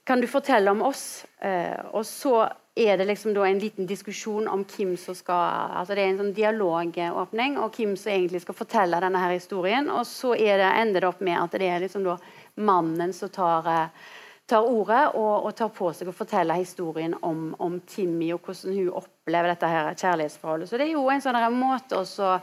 [0.09, 1.25] Kan du fortelle om oss?
[1.45, 2.47] Eh, og så
[2.79, 6.21] er det liksom da en liten diskusjon om hvem som skal altså Det er en
[6.21, 9.89] sånn dialogåpning, og hvem som egentlig skal fortelle denne her historien.
[9.91, 12.17] Og så det, ender det opp med at det er liksom da
[12.59, 14.07] mannen som tar eh,
[14.49, 18.77] tar ordet og, og, tar på seg å fortelle historien om, om, Timmy og hvordan
[18.77, 20.69] hun opplever dette her kjærlighetsforholdet.
[20.69, 22.39] Så det er jo en sånn måte også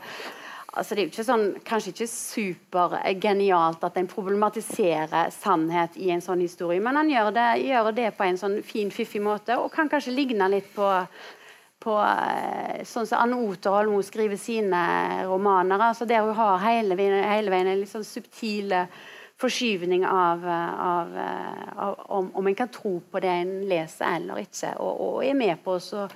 [0.77, 6.23] altså Det er jo ikke sånn, kanskje ikke supergenialt at en problematiserer sannhet i en
[6.23, 9.71] sånn historie, men han gjør det, gjør det på en sånn fin, fiffig måte, og
[9.73, 10.87] kan kanskje ligne litt på,
[11.83, 14.81] på eh, sånn som Anne Oterholm skriver sine
[15.27, 15.89] romaner.
[15.89, 18.75] altså Der hun har hele, hele veien en litt sånn subtil
[19.37, 21.17] forskyvning av, av,
[21.77, 24.73] av om, om, en kan tro på det en leser eller ikke.
[24.81, 26.07] Og, og er med på å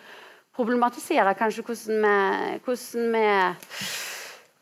[0.56, 3.26] problematisere kanskje hvordan vi, hvordan vi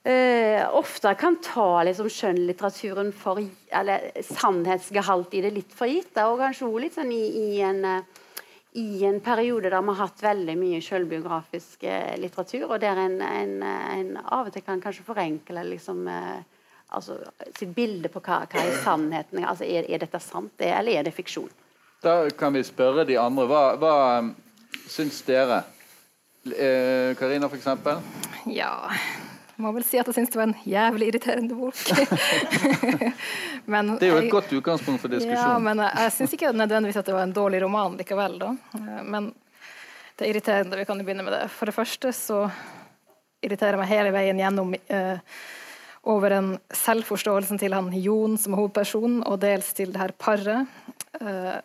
[0.10, 6.18] uh, ofte kan ta liksom, skjønnlitteraturen for Eller sannhetsgehalt i det litt for gitt.
[6.26, 7.86] Og kanskje også litt sånn i, i en
[8.72, 13.18] i en periode der vi har hatt veldig mye selvbiografisk eh, litteratur, og der en,
[13.22, 16.44] en, en, av og til kan kanskje forenkle liksom, eh,
[16.90, 17.18] altså,
[17.58, 21.16] sitt bilde på hva, hva er sannheten altså, er, er, dette sant, eller er det
[21.18, 21.50] fiksjon?
[22.04, 23.48] Da kan vi spørre de andre.
[23.50, 24.30] Hva, hva um,
[24.88, 25.64] syns dere?
[26.46, 28.00] Eh, Karina, for eksempel?
[28.48, 28.72] Ja
[29.60, 31.76] må vel si at jeg syns det var en jævlig irriterende bok.
[33.74, 35.36] men, det er jo et godt utgangspunkt for diskusjon.
[35.36, 38.38] Ja, men jeg, jeg syns ikke nødvendigvis at det var en dårlig roman likevel.
[38.42, 38.54] Da.
[38.80, 39.32] Eh, men
[40.16, 40.80] det er irriterende.
[40.80, 41.46] Vi kan jo begynne med det.
[41.56, 42.44] For det første så
[43.44, 45.20] irriterer jeg meg hele veien gjennom uh,
[46.10, 50.68] over en selvforståelsen til han Jon som hovedperson, og dels til det her paret.
[51.20, 51.60] eh,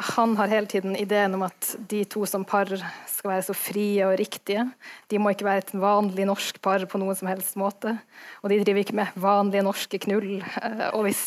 [0.00, 2.70] han har hele tiden ideen om at de to som par
[3.10, 4.64] skal være så frie og riktige.
[5.12, 7.92] De må ikke være et vanlig norsk par på noen som helst måte.
[8.40, 10.40] Og de driver ikke med vanlige norske knull.
[10.40, 11.22] Eh, og hvis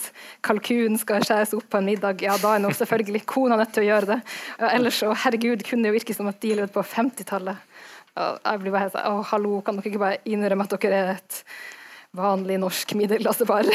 [0.45, 3.86] kalkun skal skjæres opp på en middag, ja, da er nå selvfølgelig kona nødt til
[3.86, 4.19] å gjøre det.
[4.71, 7.71] Ellers så, herregud, kunne det jo virke som at de levde på 50-tallet.
[8.15, 11.41] Jeg blir bare sånn, å hallo, kan dere ikke bare innrømme at dere er et
[12.15, 13.67] vanlig norsk middelklassepar.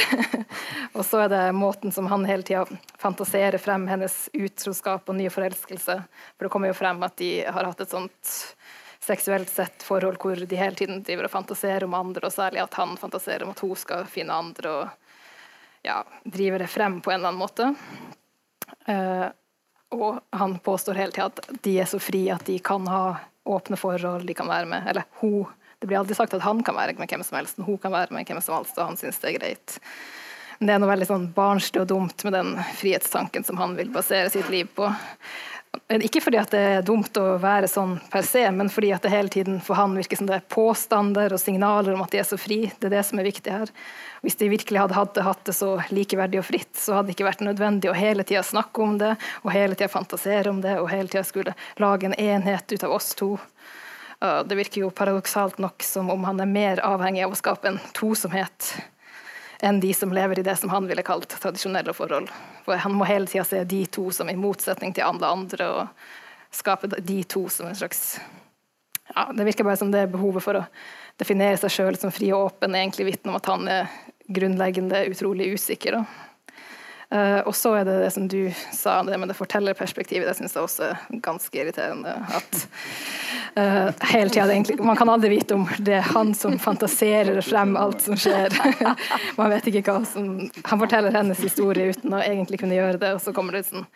[0.97, 2.65] og så er det måten som han hele tida
[2.99, 5.97] fantaserer frem hennes utroskap og nye forelskelse.
[6.37, 8.35] For det kommer jo frem at de har hatt et sånt
[9.01, 12.77] seksuelt sett forhold hvor de hele tiden driver og fantaserer om andre, og særlig at
[12.81, 14.89] han fantaserer om at hun skal finne andre og
[15.87, 17.71] ja, driver det frem på en eller annen måte.
[18.89, 19.29] Uh,
[19.91, 23.17] og han påstår hele tida at de er så frie at de kan ha
[23.51, 25.49] åpne forhold, de kan være med Eller hun
[25.81, 28.13] det blir aldri sagt at han kan være med hvem som helst, hun kan være
[28.13, 29.79] med hvem som helst, og han syns det er greit.
[30.59, 33.89] Men det er noe veldig sånn barnslig og dumt med den frihetstanken som han vil
[33.95, 34.91] basere sitt liv på.
[36.03, 39.13] Ikke fordi at det er dumt å være sånn per se, men fordi at det
[39.15, 42.27] hele tiden for han virker som det er påstander og signaler om at de er
[42.29, 42.61] så fri.
[42.77, 43.73] Det er det som er viktig her.
[44.21, 47.17] Hvis de virkelig hadde hatt det, hatt det så likeverdig og fritt, så hadde det
[47.17, 50.77] ikke vært nødvendig å hele tida snakke om det, og hele tida fantasere om det,
[50.83, 53.33] og hele tida skulle lage en enhet ut av oss to.
[54.21, 57.79] Det virker jo paradoksalt nok som om han er mer avhengig av å skape en
[57.97, 58.75] tosomhet
[59.65, 62.29] enn de som lever i det som han ville kalt tradisjonelle forhold.
[62.65, 66.57] For han må hele tida se de to som i motsetning til alle andre, og
[66.57, 68.19] skape de to som en slags
[69.15, 70.67] ja, Det virker bare som det er behovet for å
[71.19, 73.89] definere seg sjøl som fri og åpen, egentlig vitner om at han er
[74.31, 75.99] grunnleggende utrolig usikker.
[75.99, 76.30] Da.
[77.11, 80.29] Uh, og så er det det som du sa, det med det fortellerperspektivet.
[80.29, 82.13] Det syns jeg også er ganske irriterende.
[82.39, 82.61] At
[83.57, 87.75] uh, hele tida egentlig Man kan aldri vite om det er han som fantaserer frem
[87.81, 88.55] alt som skjer.
[89.41, 93.15] man vet ikke hva som Han forteller hennes historie uten å egentlig kunne gjøre det,
[93.19, 93.89] og så kommer det sånn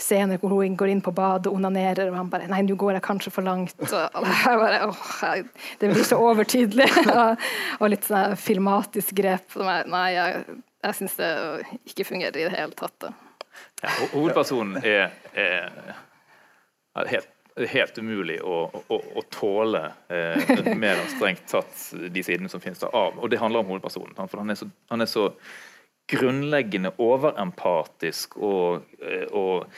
[0.00, 2.96] scener hvor hun går inn på badet og onanerer, og han bare 'Nei, nå går
[2.96, 5.44] jeg kanskje for langt.' Bare, åh,
[5.80, 6.88] det blir så overtydelig.
[7.80, 9.56] og litt sånn filmatisk grep.
[9.60, 11.32] Nei, jeg jeg syns det
[11.90, 13.10] ikke fungerer i det hele tatt.
[13.82, 15.96] Ja, hovedpersonen er, er,
[16.96, 17.32] er helt,
[17.72, 22.80] helt, umulig å, å, å tåle eh, mer enn strengt tatt de sidene som finnes
[22.82, 23.18] der av.
[23.20, 24.16] Og det handler om hovedpersonen.
[24.22, 25.30] For han er så, han er så
[26.10, 29.68] grunnleggende overempatisk og, eh, og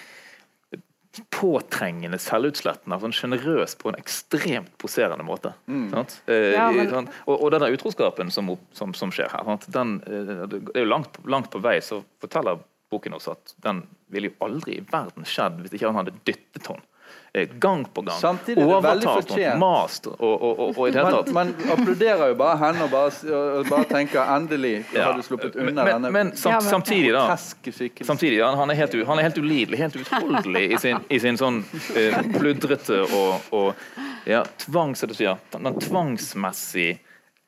[1.34, 5.52] påtrengende selvutslettende, sånn sjenerøs på en ekstremt poserende måte.
[5.66, 5.90] Mm.
[6.26, 7.10] Eh, ja, men...
[7.26, 11.20] og, og denne utroskapen som, som, som skjer her, den, eh, det er jo langt,
[11.28, 15.60] langt, på vei så forteller boken oss at den ville jo aldri i verden skjedd
[15.62, 16.84] hvis ikke han hadde dyttet henne
[17.60, 18.20] gang på gang.
[18.20, 20.06] Samtidig overtalt og mast.
[20.06, 21.32] Og, og, og, og, i det hele tatt.
[21.32, 25.04] man applauderer jo bare henne og bare, og bare tenker 'endelig ja.
[25.06, 27.36] har du sluppet unna men, denne men, sam, samtidig, da,
[28.04, 31.36] samtidig ja, han, er helt, han er helt ulidelig, helt utholdelig i sin, i sin
[31.40, 33.74] sånn uh, pludrete og,
[34.28, 37.00] ja, tvangs, den tvangsmessig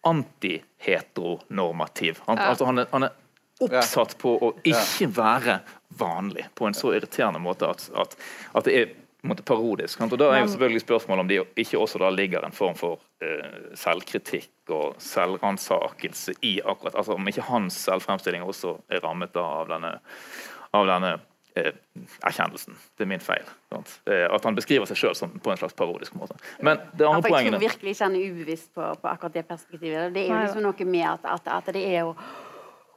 [0.05, 2.20] antiheteronormativ.
[2.27, 2.42] Han, ja.
[2.42, 3.11] altså, han, er, han er
[3.61, 5.59] oppsatt på å ikke være
[5.98, 8.16] vanlig på en så irriterende måte at, at,
[8.53, 8.88] at det er
[9.31, 10.01] måte parodisk.
[10.01, 13.01] Og Da er jo selvfølgelig spørsmålet om det ikke også da ligger en form for
[13.25, 19.69] uh, selvkritikk og selvransakelse i akkurat altså Om ikke hans selvfremstilling også er rammet av
[19.69, 19.99] denne,
[20.73, 21.13] av denne
[21.59, 21.73] uh,
[22.23, 22.77] erkjennelsen.
[22.97, 23.45] Det er min feil.
[23.73, 23.83] Uh,
[24.31, 26.39] at han beskriver seg sjøl på en slags parodisk måte.
[26.61, 29.47] Men det andre poenget Jeg tror virkelig ikke han er ubevisst på, på, akkurat det
[29.47, 30.15] perspektivet.
[30.15, 32.17] Det er jo liksom noe med at, at, at det er jo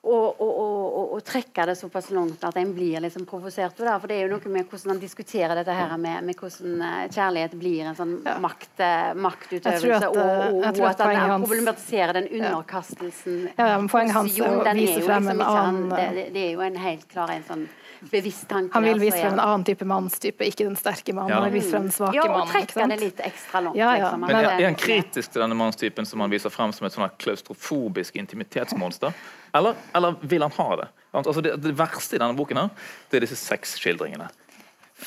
[0.04, 3.96] og, og, og, og, trekke det såpass langt at en blir liksom provosert på det.
[4.00, 7.00] For det er jo noe med hvordan han diskuterer dette her med, med hvordan uh,
[7.12, 13.42] kjærlighet blir en sånn makt, uh, maktutøvelse, at, og, at, at han problematiserer den underkastelsen.
[13.58, 16.54] Ja, ja, men Poenget hans er å vise frem en liksom annen det, det, er
[16.54, 17.66] jo en helt klar en sånn
[18.12, 18.72] bevisst tanke.
[18.78, 21.34] Han vil vise frem en annen type mannstype, ikke den sterke mannen.
[21.34, 21.42] Ja.
[21.42, 23.80] Han vil vise frem den svake ja, og trekke det litt ekstra langt.
[23.80, 24.06] Ja, ja.
[24.06, 24.24] Liksom.
[24.28, 27.10] Men er, er han kritisk til denne mannstypen som han viser frem som et sånn
[27.26, 29.16] klaustrofobisk intimitetsmonster?
[29.56, 30.88] Eller, eller vil han ha det?
[31.18, 34.28] Altså det, det, verste i denne boken her, det er disse sexskildringene.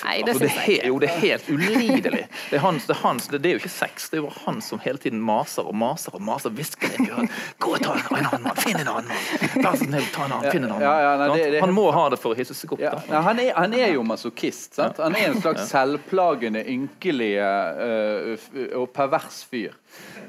[0.04, 2.26] Nei, det, altså, det, er, jo, det er helt ulidelig.
[2.50, 4.60] Det er, hans, det, er hans, det er, jo ikke sex, det er jo han
[4.62, 6.54] som hele tiden maser og maser og maser.
[6.54, 7.40] Hvisker inn i øret.
[7.58, 8.60] 'Gå og ta en, en annen mann!
[8.62, 10.84] Finn en annen mann!' Vær så snill, ta en annen, finn en annen.
[10.86, 12.84] Ja, ja, nei, han må ha det for å hisse seg opp.
[12.84, 12.94] Ja,
[13.26, 14.78] han, er, han, er, jo masochist.
[14.78, 15.02] Sant?
[15.02, 18.48] Han er en slags selvplagende, ynkelig uh,
[18.78, 19.74] og pervers fyr.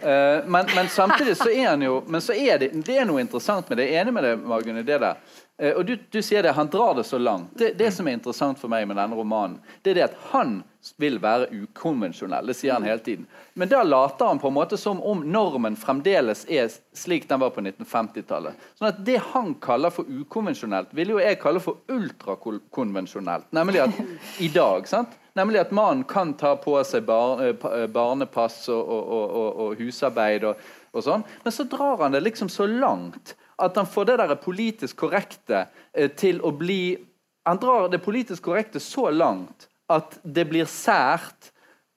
[0.01, 3.21] Uh, men, men samtidig så er han jo Men så er det, det er noe
[3.21, 3.91] interessant med det.
[3.91, 5.21] Jeg er enig med deg, Margunn, i det der.
[5.61, 7.51] Eh, og du, du sier det, han drar det så langt.
[7.53, 10.61] Det, det som er interessant for meg med denne romanen, det er det at han
[10.97, 12.47] vil være ukonvensjonell.
[12.49, 13.27] Det sier han hele tiden.
[13.53, 17.53] Men da later han på en måte som om normen fremdeles er slik den var
[17.53, 18.63] på 1950-tallet.
[18.79, 23.51] Sånn at det han kaller for ukonvensjonelt, vil jo jeg kalle for ultrakonvensjonelt.
[23.53, 24.01] Nemlig at
[24.41, 24.89] i dag.
[24.89, 25.13] sant?
[25.37, 29.85] Nemlig at mannen kan ta på seg bar, eh, eh, barnepass og, og, og, og
[29.85, 30.65] husarbeid og,
[30.97, 31.21] sånn.
[31.45, 35.65] Men så drar han det liksom så langt at han får det der politisk korrekte
[35.93, 36.97] eh, til å bli
[37.41, 41.47] Han drar det politisk korrekte så langt at det blir sært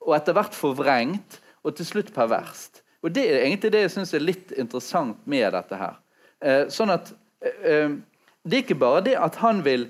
[0.01, 2.81] og etter hvert forvrengt og til slutt perverst.
[3.05, 5.99] Og Det er egentlig det jeg syns er litt interessant med dette her.
[6.73, 9.85] sånn at Det er ikke bare det at han vil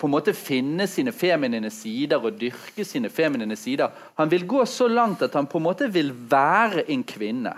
[0.00, 3.90] på en måte finne sine feminine sider og dyrke sine feminine sider.
[4.18, 7.52] Han vil gå så langt at han på en måte vil være en kvinne.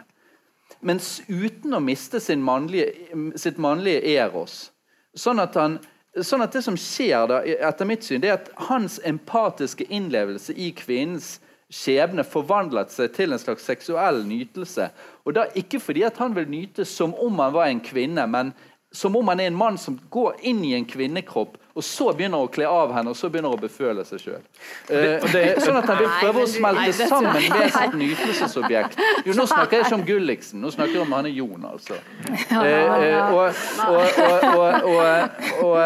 [0.83, 2.91] Mens uten å miste mannlige,
[3.39, 4.73] sitt mannlige eros.
[5.15, 5.77] Sånn at, han,
[6.19, 10.57] sånn at det som skjer, da, etter mitt syn, det er at hans empatiske innlevelse
[10.59, 11.37] i kvinnens
[11.73, 14.91] skjebne forvandlet seg til en slags seksuell nytelse.
[15.25, 18.53] Og da Ikke fordi at han vil nyte som om han var en kvinne, men
[18.93, 22.45] som om han er en mann som går inn i en kvinnekropp, og så begynner
[22.45, 24.43] å kle av henne og så begynner å beføle seg sjøl.
[24.91, 25.25] Uh,
[25.65, 29.01] sånn at han vil prøve å smelte sammen med sitt nytelsesobjekt.
[29.25, 31.97] Jo, Nå snakker jeg ikke om Gulliksen, nå snakker jeg om han er Jon, altså.
[35.63, 35.79] Og,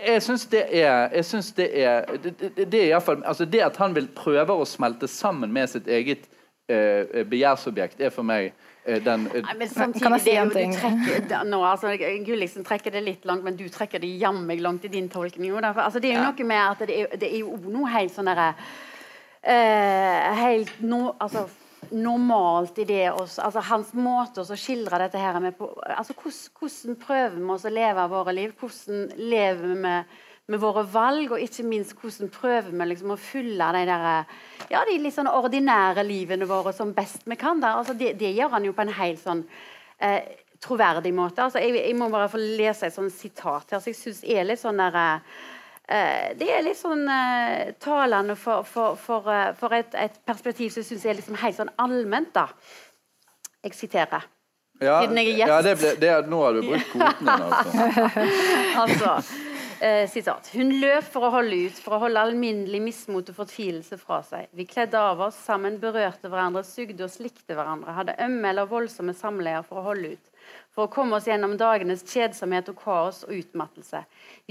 [0.00, 3.60] jeg syns det er jeg synes det er det, det, det, er fall, altså det
[3.62, 6.24] at han vil prøve å smelte sammen med sitt eget
[6.72, 10.52] eh, begjærsobjekt, er for meg Eh, den eh, Nei, men samtidig, kan jeg si en
[10.54, 10.76] ting?
[11.50, 11.92] Nå, altså,
[12.26, 15.52] Gulliksen trekker det litt langt, men du trekker det jammen langt i din tolkning.
[15.60, 16.30] Altså, det er jo ja.
[16.30, 21.02] noe med at det er, det er jo noe helt sånn derre uh, Helt no,
[21.20, 21.44] altså,
[21.90, 26.56] normalt i det også, altså, Hans måte å skildre dette her med på, altså, hvordan,
[26.58, 28.56] hvordan prøver vi oss å leve våre liv?
[28.60, 30.18] Hvordan lever vi med
[30.50, 34.06] med våre valg, og ikke minst hvordan prøver vi liksom å fylle de, der,
[34.72, 37.62] ja, de litt sånn ordinære livene våre som best vi kan.
[37.62, 39.44] Altså, det, det, gjør han jo på en helt sånn
[40.02, 40.26] eh,
[40.62, 41.46] troverdig måte.
[41.46, 44.48] Altså, jeg, jeg, må bare få lese et sånt sitat her, så jeg syns er
[44.48, 44.98] litt sånn der,
[45.86, 50.74] eh, Det er litt sånn eh, talende for, for, for, eh, for et, et, perspektiv
[50.74, 52.34] som jeg syns er liksom helt sånn allment.
[52.34, 52.48] da.
[53.62, 54.26] Jeg siterer.
[54.80, 55.30] Ja, er.
[55.36, 57.88] Ja, det ble, det, nå har du brukt kvoten din, altså.
[58.86, 59.48] altså
[59.82, 60.50] Eh, sitat.
[60.52, 64.50] Hun løp for å holde ut, for å holde alminnelig mismot og fortvilelse fra seg.
[64.52, 69.14] Vi kledde av oss sammen, berørte hverandre, sugde og slikte hverandre, hadde ømme eller voldsomme
[69.16, 70.28] samleier for å holde ut.
[70.76, 74.02] For å komme oss gjennom dagenes kjedsomhet og kaos og utmattelse.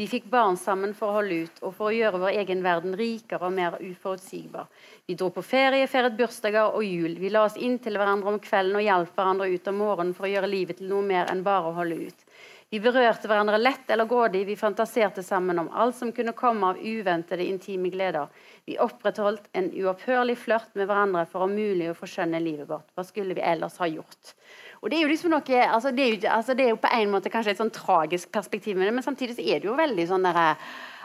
[0.01, 2.97] Vi fikk barn sammen for å holde ut, og for å gjøre vår egen verden
[2.97, 4.65] rikere og mer uforutsigbar.
[5.05, 7.19] Vi dro på ferie, feiret bursdager og jul.
[7.21, 10.25] Vi la oss inn til hverandre om kvelden og hjalp hverandre ut om morgenen for
[10.25, 12.25] å gjøre livet til noe mer enn bare å holde ut.
[12.69, 16.77] Vi berørte hverandre lett eller grådig, vi fantaserte sammen om alt som kunne komme av
[16.77, 18.27] uventede, intime gleder.
[18.69, 22.85] Vi opprettholdt en uopphørlig flørt med hverandre for om mulig å forskjønne livet vårt.
[22.93, 24.35] Hva skulle vi ellers ha gjort?
[24.83, 26.91] Og Det er jo liksom noe, altså det, er jo, altså det er jo på
[26.93, 30.29] en måte kanskje et sånn tragisk perspektiv men samtidig så er det jo veldig sånn
[30.29, 30.53] derre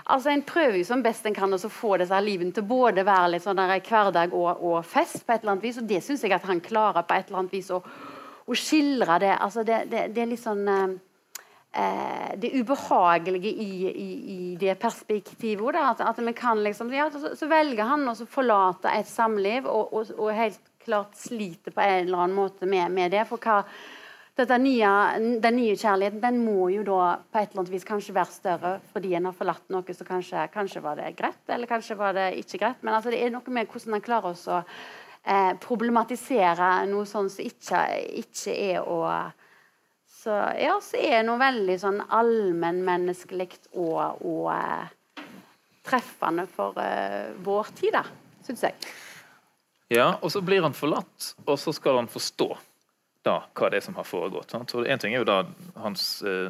[0.04, 3.30] Altså En prøver jo som best en kan å få disse livene til både være
[3.32, 6.26] litt sånn der hverdag og, og, fest, på et eller annet vis, og det syns
[6.26, 7.80] jeg at han klarer på et eller annet vis å,
[8.44, 9.32] å skildre det.
[9.32, 10.92] Altså det, det, det er litt sånn eh,
[12.38, 15.74] det ubehagelige i, i, i det perspektivet.
[15.74, 19.92] At, at, vi kan liksom, ja, så, så, velger han å forlate et samliv og,
[19.92, 23.24] og, og, helt klart sliter på en eller annen måte med, med det.
[23.26, 23.62] For hva,
[24.60, 24.90] nye,
[25.42, 28.74] den nye kjærligheten den må jo da på et eller annet vis kanskje være større
[28.92, 32.32] fordi en har forlatt noe som kanskje, kanskje var det greit, eller kanskje var det
[32.42, 32.82] ikke greit.
[32.82, 37.48] Men altså, det er noe med hvordan han klarer å eh, problematisere noe sånn som
[37.48, 37.86] ikke,
[38.22, 39.00] ikke er å
[40.24, 45.24] så ja, så er det noe veldig sånn allmennmenneskelig og, og uh,
[45.84, 48.04] treffende for uh, vår tid, da,
[48.46, 48.94] syns jeg.
[49.92, 52.48] Ja, og så blir han forlatt, og så skal han forstå
[53.24, 54.52] da hva det er som har foregått.
[54.52, 54.72] Sant?
[54.72, 55.42] Så En ting er jo da
[55.80, 56.48] hans uh,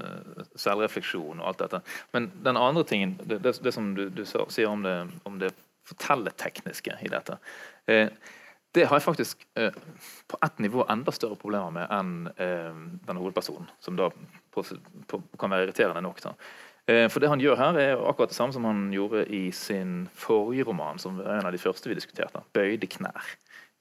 [0.59, 1.83] selvrefleksjon og alt dette.
[2.15, 5.51] Men den andre tingen, det, det, det som du, du, sier om det, om det
[5.85, 7.37] fortelletekniske i dette
[7.93, 8.09] eh,
[8.75, 9.75] det har jeg faktisk eh,
[10.27, 12.75] på ett nivå enda større problemer med enn eh,
[13.07, 14.09] denne hovedpersonen, som da
[14.55, 14.65] på,
[15.11, 16.23] på, kan være irriterende nok.
[16.91, 20.09] Eh, for det han gjør her, er akkurat det samme som han gjorde i sin
[20.19, 23.31] forrige roman, som var en av de første vi diskuterte, 'Bøyde knær'.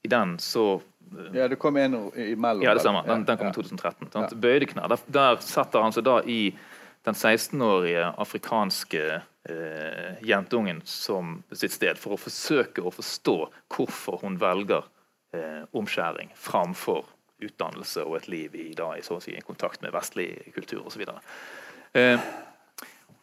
[0.04, 2.62] I den så eh, Ja, det kom en imellom.
[2.62, 3.02] Ja, det stemmer.
[3.02, 4.08] Den, den kom i 2013.
[4.14, 4.28] Ja.
[4.30, 4.88] 'Bøyde knær'.
[4.88, 6.54] Der, der setter han seg da i
[7.04, 9.20] den 16-årige afrikanske
[10.24, 13.34] jentungen som sitt sted, for å forsøke å forstå
[13.74, 14.86] hvorfor hun velger
[15.34, 17.04] eh, omskjæring framfor
[17.44, 21.04] utdannelse og et liv i, da, i, si, kontakt med vestlig kultur osv.
[21.92, 22.28] Eh,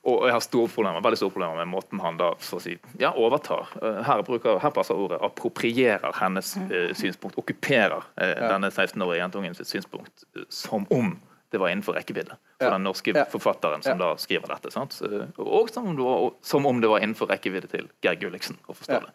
[0.01, 2.73] og jeg har store problemer, veldig store problemer med måten han da så å si,
[2.99, 3.69] ja, overtar.
[3.81, 7.37] Eh, her, bruker, her passer ordet 'approprierer' hennes eh, synspunkt.
[7.37, 11.13] Okkuperer eh, denne 16-årige jentungen sitt synspunkt eh, som om
[11.51, 12.69] det var innenfor rekkevidde for Ja.
[12.71, 13.25] den norske Ja.
[13.25, 14.71] forfatteren som da skriver dette.
[14.71, 15.01] Sant?
[15.37, 18.73] Og som om, det var, som om det var innenfor rekkevidde til Geir Gulliksen å
[18.75, 18.99] forstå Ja.
[18.99, 19.09] det.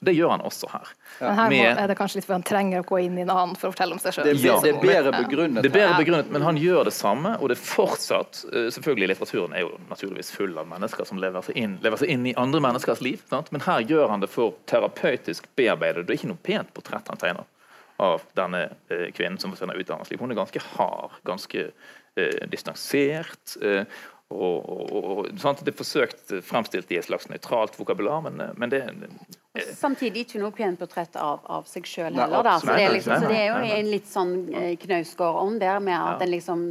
[0.00, 0.86] Og det gjør han også her.
[1.20, 3.22] Men her må, Med- er det kanskje litt for han trenger å gå inn i
[3.22, 4.24] en annen for å fortelle om seg sjøl.
[4.24, 4.60] Det, Ja.
[4.60, 5.62] det er bedre begrunnet.
[5.62, 9.08] Det er bedre begrunnet, men han gjør det samme, og det er fortsatt eh, Selvfølgelig,
[9.08, 12.34] litteraturen er jo naturligvis full av mennesker som lever seg inn, lever seg inn i
[12.36, 13.50] andre menneskers liv, sant?
[13.50, 16.06] men her gjør han det for terapeutisk bearbeidet.
[16.06, 17.44] Det er ikke noe pent portrett han tegner
[18.00, 20.20] av denne eh, kvinnen som sender ut av hans liv.
[20.20, 23.56] Hun er ganske hard, ganske eh, distansert.
[23.62, 23.84] Eh,
[24.30, 25.28] og, og, og?
[25.34, 28.84] Det er forsøkt eh, fremstilt i et slags nøytralt vokabular, men, eh, men det
[29.74, 32.44] Samtidig ikke noe pent portrett av, av seg sjøl heller.
[32.46, 32.54] Da.
[32.62, 35.80] Så, det er liksom, så det er jo en litt sånn eh, knausgård ånd der,
[35.82, 36.68] med at en liksom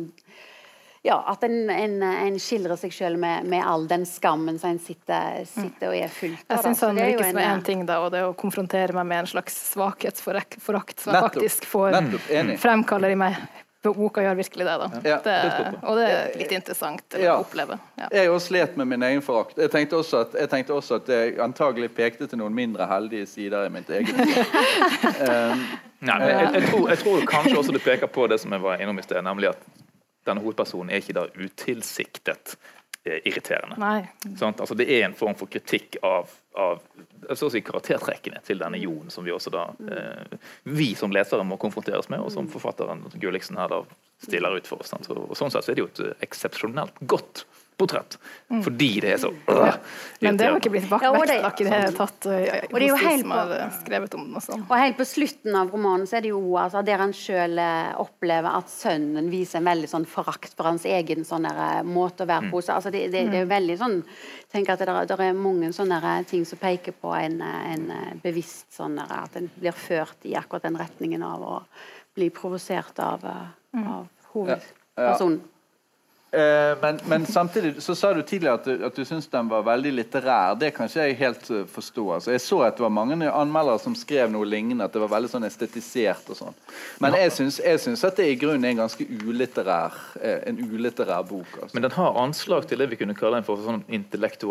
[1.08, 4.80] ja, at en, en, en skildrer seg sjøl med, med all den skammen som en
[4.84, 6.58] sitter, sitter og er fullt av.
[6.58, 9.08] Jeg syns han lykkes med en- én ting, da, og det er å konfrontere meg
[9.08, 12.54] med en slags svakhetsforakt som jeg faktisk får Nettopp.
[12.60, 13.40] Fremkaller i meg.
[13.80, 14.88] Boka gjør virkelig det, da.
[15.08, 15.36] Ja, det,
[15.88, 17.38] og det er litt interessant å Ja.
[17.40, 17.78] oppleve.
[17.96, 18.10] Ja.
[18.12, 19.56] Jeg også slet med min egen forakt.
[19.56, 23.26] Jeg tenkte også at jeg, tenkte også at jeg antagelig pekte til noen mindre heldige
[23.32, 24.36] sider i mitt eget liv.
[25.30, 25.64] um,
[26.02, 28.62] Nei, men jeg, jeg, tror, jeg tror kanskje også det peker på det som jeg
[28.68, 29.64] var innom i sted, nemlig at
[30.28, 32.56] denne hovedpersonen er ikke da utilsiktet
[33.06, 33.78] eh, irriterende.
[34.42, 36.82] Altså, det er en form for kritikk av, av
[37.36, 41.60] så si, karaktertrekkene til denne Jon, som vi også da eh, vi som lesere må
[41.62, 43.84] konfronteres med, og som forfatteren Gulliksen her da
[44.24, 44.92] stiller ut for oss.
[44.92, 45.10] Sant?
[45.14, 47.46] Og, sånn sett så er det jo et eh, eksepsjonelt godt
[47.80, 48.18] portrett,
[48.66, 49.78] fordi det er så øh,
[50.22, 52.26] Men det har ikke blitt vakt Ja, det- vektlagt i det hele tatt.
[52.28, 54.36] uh, Og det er jo helt som på- uh, skrevet om den.
[54.36, 54.64] og sånn.
[54.70, 57.56] Og helt på slutten av romanen så er det jo altså, der han sjøl
[58.04, 62.28] opplever at sønnen viser en veldig sånn forakt for hans egen sånn der, måte å
[62.28, 62.34] Mm.
[62.36, 62.62] være på.
[62.62, 64.04] Så, altså, det, det, det er jo veldig sånn
[64.52, 69.00] tenker at det, der, er mange sånne ting som peker på en, en bevisst sånn
[69.00, 71.62] at en blir ført i akkurat den retningen av å
[72.16, 75.40] bli provosert av, eh, av hovedpersonen.
[75.40, 75.59] Eh,
[76.32, 79.92] men, men samtidig så sa du tidligere at du, at du syns den var veldig
[79.98, 80.56] litterær.
[80.60, 82.04] Det kan ikke jeg helt eh, forstå.
[82.18, 85.10] Altså, jeg så at det var mange anmeldere som skrev noe lignende, at det var
[85.16, 86.58] veldig sånn estetisert og sånn.
[87.02, 91.50] Men jeg syns, at det i grunnen er en ganske ulitterær, eh, en ulitterær bok.
[91.64, 91.74] Altså.
[91.74, 93.82] Men den har anslag til det vi kunne kalle en for sånn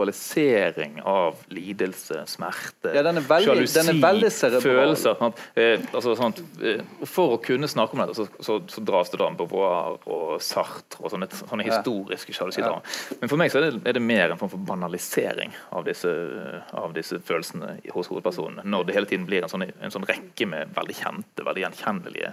[0.03, 4.97] intellektualisering av lidelse, smerte, Ja, den er veldig- den er veldig cerebral.
[4.97, 5.33] følelser.
[5.57, 6.43] Eh, altså, sant?
[6.63, 9.99] eh, For å kunne snakke om dette, så, så, så dras det da en Beauvoir
[10.07, 11.68] og Sartre og sånne, sånne.
[11.71, 12.83] Historiske sjalusidrama.
[13.21, 16.13] Men for meg så er det, er det mer en form for banalisering av disse,
[16.77, 18.65] av disse følelsene hos hovedpersonen.
[18.69, 22.33] Når det hele tiden blir en sånn, en sånn rekke med veldig kjente, veldig gjenkjennelige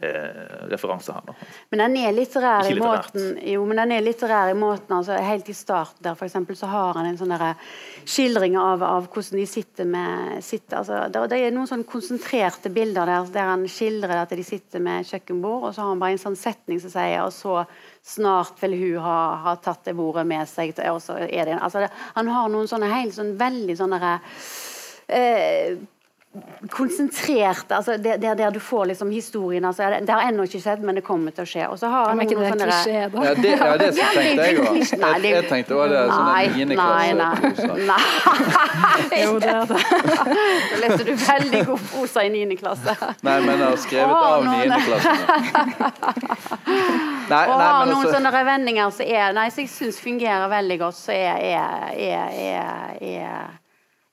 [0.00, 1.26] eh, referanser her.
[1.30, 1.50] Da.
[1.74, 5.48] Men den er litterær i måten Jo, men den er litterær i måten altså, Helt
[5.50, 7.54] i starten der, for eksempel, så har han en sånn derre
[8.06, 12.70] skildring av, av hvordan de sitter med sitter, altså, det, det er noen sånn konsentrerte
[12.72, 16.14] bilder der der han skildrer at de sitter med kjøkkenbord, og så har han bare
[16.14, 17.58] en sånn setning som sier Og så
[18.06, 21.82] snart vil hun ha, ha tatt det bordet med seg, og så er det altså,
[21.84, 24.14] det, Han har noen sånne helt sånn veldig sånne
[25.08, 25.76] eh,
[26.70, 30.82] konsentrert altså det er der du får liksom historien altså, Det har ennå ikke skjedd,
[30.86, 31.68] men det kommer til å skje.
[31.70, 33.18] Og så har han Men er ikke noen det sånne klisjé, da?
[33.26, 34.76] Ja, det, ja, det Ja, tenkte jeg òg.
[34.76, 37.34] Jeg, jeg tenkte òg det sånn Nei, niende nei, nei.
[37.90, 38.02] nei.
[39.22, 39.80] Jo, det er det.
[40.70, 42.56] Da leste du veldig god prosa i 9.
[42.60, 42.96] klasse.
[43.26, 45.16] Nei, men jeg har skrevet Å, av niendeklassen.
[47.30, 49.04] Nei, Og har noen altså sånne vendinger som så
[49.62, 52.28] jeg syns fungerer veldig godt, så er, er, er,
[53.00, 53.65] er,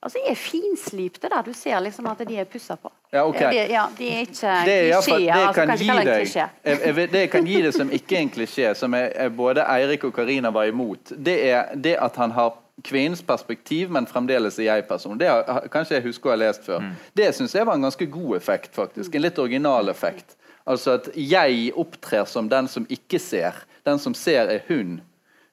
[0.04, 1.42] er de er finslipte, da.
[1.42, 2.90] Du ser liksom at de er pussa på.
[3.12, 3.38] Ja, ok.
[3.38, 4.64] De, ja, de er ikke er klisjeer.
[4.66, 5.10] det jeg Altså,
[5.54, 6.48] kan gi det en deg klisjé.
[6.64, 9.32] jeg, jeg, Det jeg kan gi deg som ikke er en klisjé, som jeg, jeg,
[9.36, 14.06] både Eirik og Karina var imot, det er det at han har kvinnens perspektiv, men
[14.06, 15.18] fremdeles er jeg-person.
[15.18, 16.82] Det har, kanskje jeg husker å ha lest før.
[17.14, 19.14] Det syns jeg var en ganske god effekt, faktisk.
[19.14, 20.36] En litt original effekt.
[20.66, 23.54] Altså at jeg opptrer som den som ikke ser.
[23.86, 25.00] Den som ser, er hun.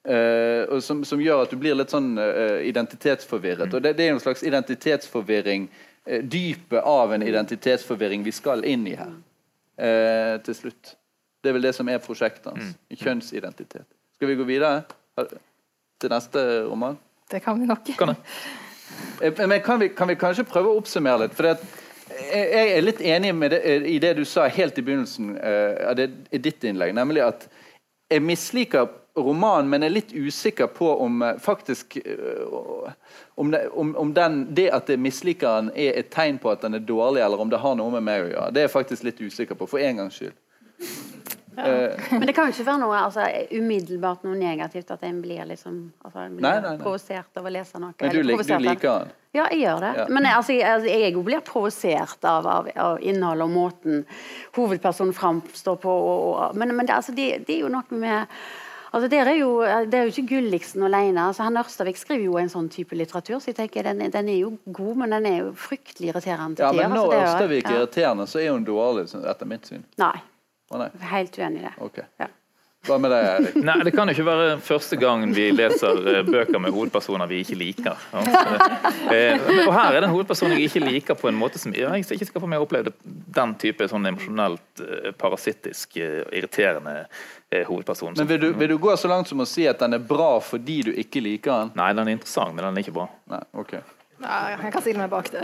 [0.01, 3.69] Eh, og som, som gjør at du blir litt sånn uh, identitetsforvirret.
[3.69, 5.67] Og det, det er en slags identitetsforvirring,
[6.09, 9.13] uh, dypet av en identitetsforvirring vi skal inn i her.
[9.81, 10.95] eh, til slutt.
[11.41, 12.73] Det er vel det som er prosjektet hans.
[13.01, 13.87] Kjønnsidentitet.
[14.15, 14.83] Skal vi gå videre
[16.01, 16.99] til neste roman?
[17.31, 17.93] Det kan vi nok.
[17.97, 18.15] Kan
[19.47, 21.35] Men kan vi, kan vi kanskje prøve å oppsummere litt?
[21.37, 21.81] For det, at
[22.31, 25.99] jeg er litt enig med det, i det du sa helt i begynnelsen eh, av
[26.01, 27.47] i ditt innlegg, nemlig at
[28.11, 28.89] jeg misliker
[29.25, 32.91] romanen, men er litt usikker på om eh, faktisk eh,
[33.35, 36.65] om, det, om, om den, det at jeg misliker den, er et tegn på at
[36.65, 38.51] den er dårlig, eller om det har noe med meg å gjøre.
[38.51, 40.37] Det er jeg faktisk litt usikker på, for en gangs skyld.
[41.55, 45.81] Men det kan jo ikke være noe altså, umiddelbart noe negativt at en blir liksom
[45.99, 46.83] altså, en blir Nei, nei, nei.
[46.83, 47.91] provosert av å lese noe.
[47.99, 49.11] Men du, lik, du liker den?
[49.35, 49.91] Ja, jeg gjør det.
[49.99, 50.05] Ja.
[50.09, 54.03] Men jeg, altså, jeg, altså, jeg blir provosert av, av, av innholdet og måten
[54.57, 55.91] hovedpersonen framstår på.
[55.91, 58.39] Og, og, men men det, altså, det, det er jo noe med
[58.91, 59.51] Altså, der er jo,
[59.87, 61.23] det er jo ikke Gulliksen alene.
[61.29, 64.41] Altså, han Ørstavik skriver jo en sånn type litteratur, så jeg tenker den, den er
[64.41, 66.89] jo god, men den er jo fryktelig irriterende til Ja, tider.
[66.91, 67.79] men altså, når er Ørstavik er ja.
[67.79, 69.87] irriterende, så er hun dårlig, etter mitt syn.
[70.01, 70.17] Nei,
[70.71, 71.73] Å nei, helt uenig i det.
[71.87, 72.07] Okay.
[72.19, 72.27] Ja.
[72.87, 73.57] Hva med deg, Erik?
[73.61, 77.43] Nei, det kan jo ikke være første gang vi leser eh, bøker med hovedpersoner vi
[77.43, 78.07] ikke liker.
[78.11, 78.23] Ja.
[79.11, 82.05] Eh, og her er det en hovedperson jeg ikke liker på en måte som Jeg
[82.15, 82.93] ikke skal få meg opplevd
[83.35, 86.95] den type sånn emosjonelt eh, parasittisk, eh, irriterende
[87.51, 88.13] eh, hovedperson.
[88.17, 90.39] Men vil du, vil du gå så langt som å si at den er bra
[90.43, 91.71] fordi du ikke liker den?
[91.75, 93.07] Nei, den er interessant, men den er ikke bra.
[93.31, 93.75] Nei, ok.
[94.21, 95.43] Nei, jeg kan stille meg bak det.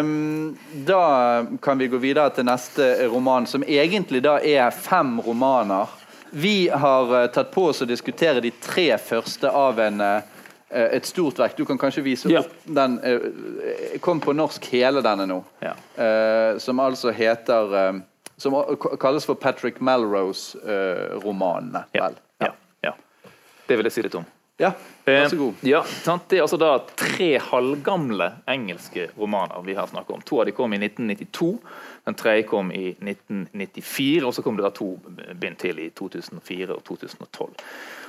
[0.00, 0.56] um,
[0.90, 5.88] da kan vi gå videre til neste roman, som egentlig da er fem romaner.
[6.34, 10.22] Vi har eh, tatt på oss å diskutere de tre første av en, eh,
[10.98, 11.54] et stort verk.
[11.56, 12.40] Du kan kanskje vise Ja.
[12.42, 12.96] opp den.
[13.06, 15.36] eh, kom på norsk hele denne nå.
[15.62, 15.76] Ja.
[15.94, 18.00] Uh, som altså heter eh,
[18.36, 18.56] Som
[19.00, 21.84] kalles for Patrick Melrose-romanene.
[21.92, 22.10] Ja.
[22.42, 22.50] Ja.
[22.82, 22.94] ja.
[23.66, 24.26] Det vil jeg si litt om.
[24.56, 24.70] Ja,
[25.04, 25.54] vær så god.
[25.62, 26.28] Eh, ja, sant?
[26.30, 30.22] Det er altså da tre halvgamle engelske romaner vi her snakker om.
[30.28, 31.48] To av de kom i 1992,
[32.04, 34.90] den tredje kom i 1994, og så kom det da to
[35.40, 37.54] bind til i 2004 og 2012.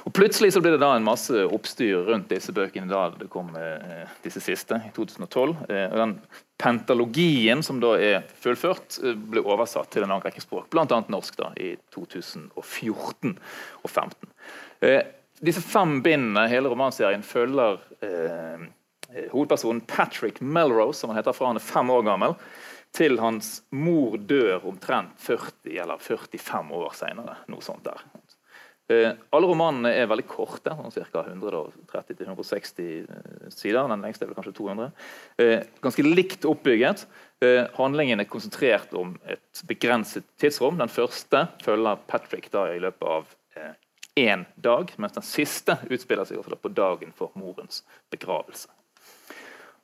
[0.06, 3.56] Og Plutselig så ble det da en masse oppstyr rundt disse bøkene da det kom
[3.58, 5.56] eh, disse siste, i 2012.
[5.70, 6.14] Eh, og den
[6.62, 10.86] pentalogien som da er fullført, eh, ble oversatt til en lang rekke språk, bl.a.
[11.10, 14.34] norsk da i 2014 og 2015.
[14.86, 15.02] Eh,
[15.46, 18.68] disse fem bindene, hele romanserien, følger eh,
[19.32, 22.38] hovedpersonen Patrick Melrose, som han heter fra han er fem år gammel,
[22.96, 27.38] til hans mor dør omtrent 40 eller 45 år senere.
[27.52, 28.04] Noe sånt der.
[28.88, 31.24] Eh, alle romanene er veldig korte, sånn ca.
[31.32, 33.08] 130-160
[33.50, 33.88] sider.
[33.90, 34.92] Den lengste er vel kanskje 200.
[35.42, 37.08] Eh, ganske likt oppbygget.
[37.42, 40.78] Eh, handlingen er konsentrert om et begrenset tidsrom.
[40.78, 43.26] Den første følger Patrick da i løpet av
[44.16, 47.82] én dag, mens den siste utspiller seg på dagen for morens
[48.14, 48.70] begravelse.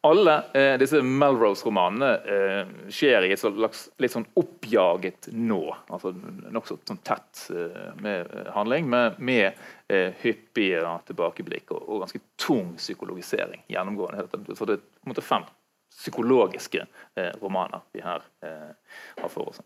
[0.04, 5.60] Alle eh, disse Melrose-romanene eh, skjer i et slags litt sånn oppjaget nå.
[5.94, 6.10] altså
[6.50, 9.60] Nokså sånn tett eh, med handling, med, med
[9.94, 14.26] eh, hyppige da, tilbakeblikk og, og ganske tung psykologisering gjennomgående.
[14.58, 15.46] Så det er på en måte fem
[15.94, 19.62] psykologiske eh, romaner vi her eh, har for oss.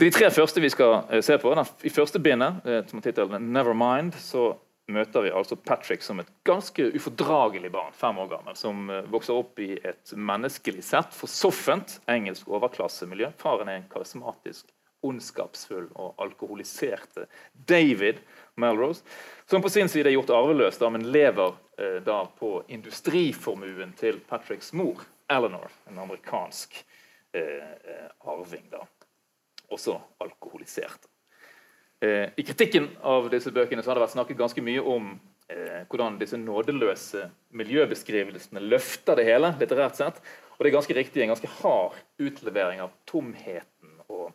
[0.00, 1.52] Det er de tre første vi skal se på.
[1.52, 4.54] Den, I første bindet, som har tittelen 'Nevermind', så
[4.92, 9.38] møter vi altså Patrick som et ganske ufordragelig barn, fem år gammel, som eh, vokser
[9.38, 13.32] opp i et menneskelig sett forsoffent engelsk overklassemiljø.
[13.40, 14.70] Faren er en karismatisk,
[15.02, 18.20] ondskapsfull og alkoholiserte David
[18.60, 19.02] Melrose,
[19.50, 24.22] som på sin side er gjort arveløs, da, men lever eh, da på industriformuen til
[24.28, 26.84] Patricks mor, Eleanor, en amerikansk
[27.34, 28.68] eh, eh, arving.
[28.70, 28.86] da
[29.72, 31.08] også alkoholisert.
[32.02, 35.12] Eh, I kritikken av disse bøkene så har det vært snakket ganske mye om
[35.46, 40.18] eh, hvordan disse nådeløse miljøbeskrivelsene løfter det hele, litterært sett.
[40.56, 44.32] Og det er ganske riktig en ganske hard utlevering av tomheten og,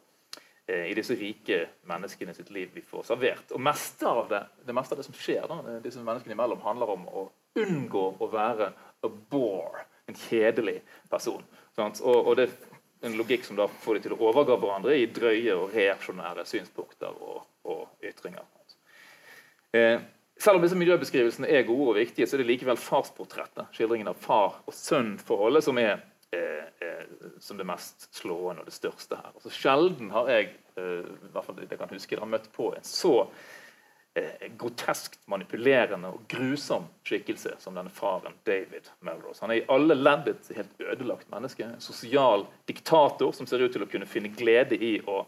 [0.71, 1.59] eh, i disse rike
[1.91, 3.51] menneskene sitt liv vi får servert.
[3.51, 6.95] Og meste av det, det meste av det som skjer da, disse menneskene imellom, handler
[6.95, 7.27] om å
[7.59, 8.71] unngå å være
[9.03, 10.79] a bore, en kjedelig
[11.11, 11.43] person.
[11.75, 12.47] Og, og det
[13.01, 17.13] en logikk som da får de til å overgå hverandre i drøye og reaksjonære synspunkter
[17.13, 18.45] og, og ytringer.
[19.75, 19.99] Eh,
[20.39, 24.19] selv om disse miljøbeskrivelsene er gode og viktige, så er det likevel farsportrettet, skildringen av
[24.21, 25.95] far- og sønn-forholdet, som er
[26.31, 27.05] eh, eh,
[27.39, 29.31] som det mest slående og det største her.
[29.33, 32.85] Altså, sjelden har jeg eh, i hvert fall jeg kan huske, har møtt på en
[32.85, 33.15] så
[34.17, 39.41] eh, groteskt manipulerende og grusom skikkelse som denne faren David Melrose.
[39.41, 41.65] Han er i alle ledd et helt ødelagt menneske.
[41.65, 45.23] En sosial diktator som ser ut til å kunne finne glede i å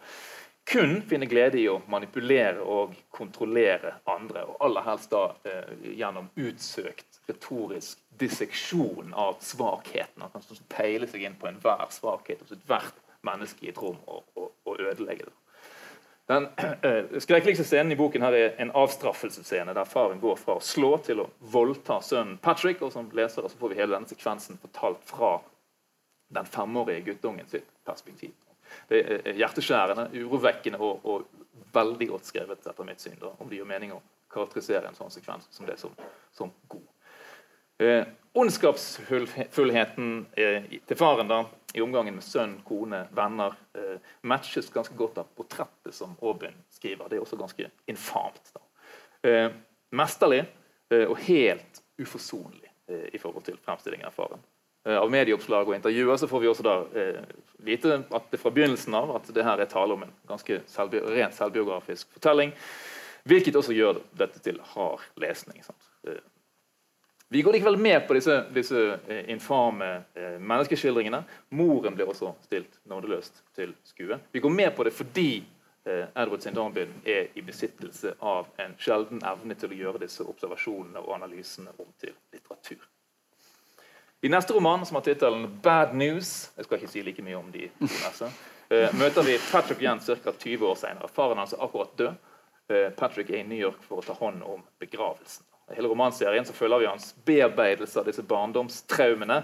[0.70, 6.30] kun finne glede i å manipulere og kontrollere andre, og aller helst da eh, gjennom
[6.38, 10.22] utsøkt retorisk disseksjon av svakheten.
[10.22, 14.24] Han kan peile seg inn på enhver svakhet hos ethvert menneske i et rom og,
[14.38, 15.36] og, og ødelegge det.
[16.30, 16.45] Den
[16.86, 20.91] eh, skrekkeligste scenen i boken her er en avstraffelsesscene der faren går fra å slå
[21.05, 22.84] til å voldta sønnen Patrick.
[22.86, 25.39] og Som lesere så får vi hele denne sekvensen fortalt fra
[26.30, 28.38] den femårige guttungen sitt perspektiv.
[28.89, 33.59] Det er hjerteskjærende, urovekkende og, og veldig godt skrevet, etter mitt syn, da, om det
[33.59, 35.93] gir mening å karakterisere en sånn sekvens som det som,
[36.36, 36.88] som god.
[37.80, 38.03] Eh,
[38.39, 41.39] Ondskapsfullheten eh, til faren da,
[41.74, 47.09] i omgangen med sønn, kone, venner eh, matches ganske godt av portrettet som Robin skriver.
[47.09, 48.53] Det er også ganske infamt.
[49.26, 49.49] Eh,
[49.97, 54.45] mesterlig eh, og helt uforsonlig eh, i forhold til fremstillingen av faren.
[54.88, 57.21] Eh, av medieoppslag og intervjuer så får vi også da eh,
[57.67, 61.01] vite at det fra begynnelsen av at det her er tale om en ganske selvbi
[61.03, 62.53] rent selvbiografisk fortelling,
[63.27, 65.59] hvilket også gjør dette til hard lesning.
[66.07, 66.21] Eh,
[67.32, 71.19] vi går likevel med på disse, disse eh, infame eh, menneskeskildringene.
[71.49, 74.17] Moren blir også stilt nådeløst til skue.
[74.32, 75.43] Vi går med på det fordi
[75.86, 76.55] eh, Edward St.
[77.05, 81.91] Er i besittelse av en sjelden evne til å gjøre disse observasjonene og analysene om
[82.01, 82.88] til litteratur.
[84.22, 87.51] I neste roman, som har tittelen 'Bad News', jeg skal ikke si like mye om
[87.51, 88.32] de neste,
[88.70, 90.32] Uh, møter vi Patrick igjen ca.
[90.32, 91.07] 20 år senere.
[91.09, 92.17] Faren hans er akkurat død.
[92.70, 95.41] Uh, Patrick er i New York for å ta hånd om begravelsen.
[95.72, 99.39] I hele romanserien så følger vi hans bearbeidelse av disse barndomstraumene,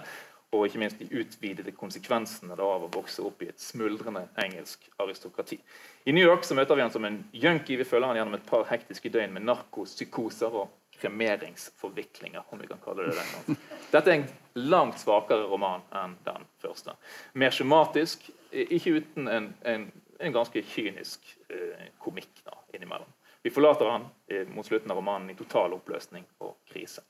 [0.53, 5.57] og ikke minst de utvidede konsekvensene av å vokse opp i et smuldrende engelsk aristokrati.
[6.05, 7.81] I New York så møter vi han som en junkie.
[7.81, 10.69] Vi følger han gjennom et par hektiske døgn med narkopsykoser og
[11.05, 12.43] kremeringsforviklinger.
[12.49, 13.55] om vi kan kalle det det.
[13.91, 16.95] Dette er en langt svakere roman enn den første.
[17.33, 23.09] Mer skjematisk, ikke uten en, en, en ganske kynisk eh, komikk da, innimellom.
[23.45, 27.03] Vi forlater han eh, mot slutten av romanen i total oppløsning og krise.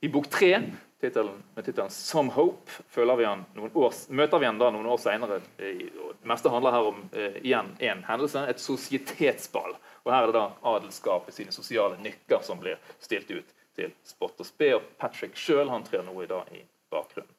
[0.00, 0.58] I bok tre,
[1.00, 2.82] med tittelen 'Some Hope',
[3.16, 5.40] vi han år, møter vi han da noen år senere.
[5.58, 5.86] Eh,
[6.18, 9.74] det meste handler her om eh, igjen én hendelse, et sosietetsball.
[10.04, 14.40] Og Her er det da adelskapet sine sosiale nykker som blir stilt ut til spott
[14.40, 14.72] og spe.
[14.76, 17.34] Og Patrick sjøl trer nå i, dag i bakgrunnen.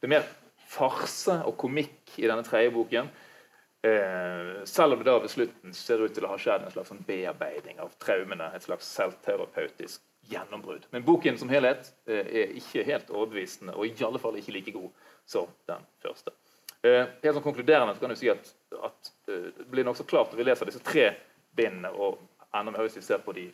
[0.00, 0.26] Det er mer
[0.74, 3.10] farse og komikk i denne tredje boken.
[3.84, 6.90] Eh, selv om det da ved slutten ser ut til å ha skjedd en slags
[6.92, 8.48] sånn bearbeiding av traumene.
[8.56, 10.86] Et slags selvterapeutisk gjennombrudd.
[10.90, 14.72] Men boken som helhet eh, er ikke helt overbevisende, og i alle fall ikke like
[14.72, 14.88] god
[15.28, 16.32] som den første.
[16.84, 18.50] Eh, helt sånn konkluderende så kan du si at,
[18.84, 21.10] at eh, det blir nokså klart når vi leser disse tre
[21.56, 22.18] bindene, og
[22.54, 23.48] enda mer hvis vi ser på de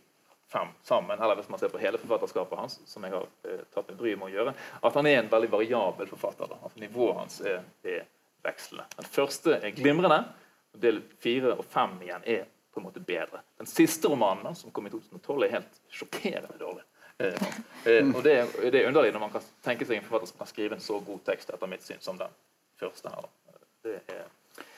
[0.51, 3.91] fem sammen, eller hvis man ser på hele forfatterskapet hans, som jeg har eh, tatt
[3.91, 6.51] en bry med å gjøre, at han er en veldig variabel forfatter.
[6.51, 6.59] Da.
[6.65, 8.09] Altså, nivået hans er, er
[8.43, 8.89] vekslende.
[8.97, 10.25] Den første er glimrende.
[10.81, 13.43] Del fire og fem igjen er på en måte bedre.
[13.59, 16.85] Den siste romanen, som kom i 2012, er helt sjokkerende dårlig.
[17.21, 17.49] Eh,
[17.85, 18.35] eh, og det,
[18.71, 20.99] det, er underlig når man kan tenke seg en forfatter som kan skrive en så
[21.05, 22.39] god tekst etter mitt syn som den
[22.81, 23.13] første.
[23.15, 23.31] her.
[23.85, 24.27] Det er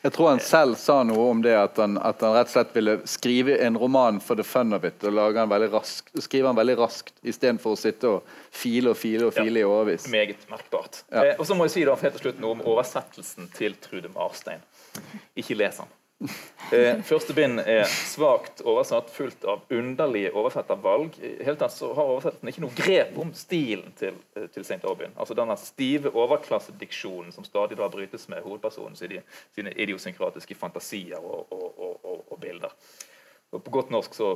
[0.02, 2.74] jeg tror han selv sa noe om det, at han, at han, rett og slett
[2.74, 4.98] ville skrive en roman for the fun of it.
[5.06, 8.98] og lage han veldig raskt, skrive den veldig raskt, istedenfor å sitte og file og
[8.98, 10.08] file og file ja, i årevis.
[10.10, 11.04] Meget merkbart.
[11.08, 11.24] Ja.
[11.24, 14.10] Eh, og så må jeg si da, helt til slutt noe om oversettelsen til Trude
[14.14, 14.64] Marstein.
[15.38, 15.98] Ikke les den.
[16.72, 21.18] Eh, første bind er svakt oversatt, fullt av underlige oversettervalg.
[21.44, 24.80] Helt tatt så har oversettelsen ikke noe grep om stilen til, eh, til St.
[24.88, 25.12] Aubin.
[25.16, 29.22] Altså denne stive overklassediksjonen som stadig da brytes med hovedpersonen sine,
[29.54, 32.72] sine idiosynkratiske fantasier og, og, og, og bilder.
[33.52, 34.34] Og på godt norsk så,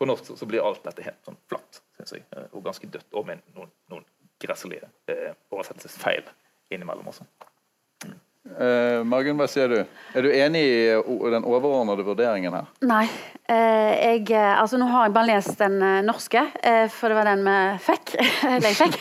[0.00, 3.26] norsk så blir alt dette helt sånn flatt synes jeg, eh, og ganske dødt, og
[3.26, 4.04] med noen, noen
[4.42, 6.28] gresselige eh, oversettelsesfeil
[6.70, 7.26] innimellom også.
[8.56, 9.80] Uh, Margunn, hva sier du?
[10.16, 12.70] Er du enig i den overordnede vurderingen her?
[12.86, 13.04] Nei.
[13.48, 16.42] Uh, jeg, eh, altså, nå har jeg bare lest den uh, norske,
[16.94, 18.14] for det var den vi fikk.
[18.54, 18.96] Eller fikk.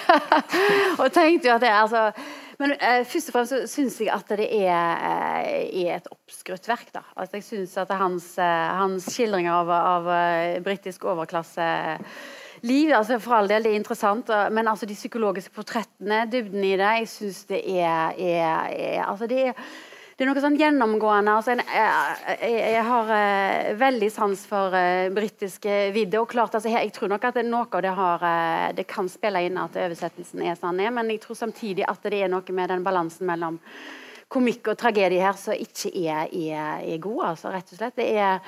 [1.01, 2.09] og tenkte jo at det altså
[2.57, 2.71] men
[3.05, 4.95] først og fremst så syns jeg at det er,
[5.69, 6.87] er et oppskrutt verk.
[6.89, 7.03] da.
[7.13, 10.09] Altså, jeg syns at hans, hans skildringer av, av
[10.65, 11.67] britisk overklasse
[12.61, 12.93] liv.
[12.95, 14.31] altså For all del, det er interessant.
[14.51, 19.29] Men altså de psykologiske portrettene, dybden i det, jeg syns det er, er, er, altså
[19.29, 19.61] det er
[20.17, 21.65] det er noe sånn gjennomgående altså jeg,
[22.41, 25.75] jeg, jeg, har uh, veldig sans for uh, britiske
[26.17, 29.43] og klart altså, Jeg tror nok at noe av det har uh, det kan spille
[29.45, 32.73] inn at oversettelsen er sånn er, men jeg tror samtidig at det er noe med
[32.73, 33.61] den balansen mellom
[34.27, 37.21] komikk og tragedie her som ikke er, er, er god.
[37.29, 37.95] Altså, rett og slett.
[37.95, 38.41] Det er,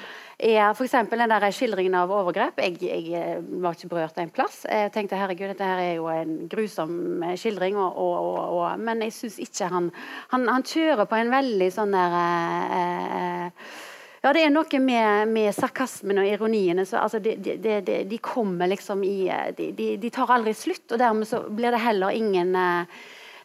[0.50, 0.96] er f.eks.
[1.12, 2.60] den der skildringen av overgrep.
[2.66, 4.62] Jeg, jeg, eh, var ikke berørt av en plass.
[4.68, 9.06] Jeg tenkte herregud, dette her er jo en grusom eh, skildring, og, og, og, men
[9.08, 9.92] jeg syns ikke han,
[10.34, 13.72] han, han kjører på en veldig sånn der eh,
[14.20, 16.84] ja, det er noe med, med sarkasmen og ironiene.
[16.88, 21.00] Så, altså, de, de, de, de, kommer liksom i eh, de, tar aldri slutt, og
[21.00, 23.00] dermed så blir det heller ingen eh,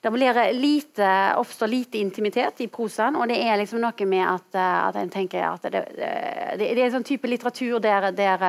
[0.05, 4.51] det blir lite, oppstår lite intimitet i prosaen, og det er liksom noe med at,
[4.53, 6.11] eh, at en tenker at det, det,
[6.61, 8.45] det, er en sånn type litteratur der, der,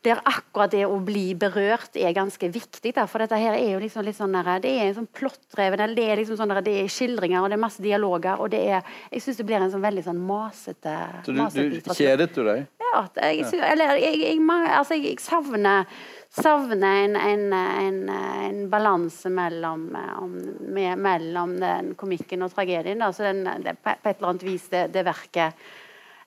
[0.00, 2.94] der, akkurat det å bli berørt er ganske viktig.
[2.96, 3.04] Da.
[3.04, 6.06] for dette her er jo liksom litt sånn der, Det er en sånn plottdreven Det
[6.06, 8.40] er liksom sånn der, det er skildringer og det er masse dialoger.
[8.40, 11.92] og det er, Jeg syns det blir en sånn veldig sånn masete Så du, du
[11.92, 12.64] kjedet du deg?
[12.80, 13.04] Ja.
[13.20, 15.84] Jeg, jeg, jeg, altså, jeg, jeg savner
[16.30, 23.02] savner en, en, en, en balanse mellom, om, med, mellom den komikken og tragedien.
[23.02, 23.12] Da.
[23.12, 25.64] Så den, det, på et eller annet vis det, det verket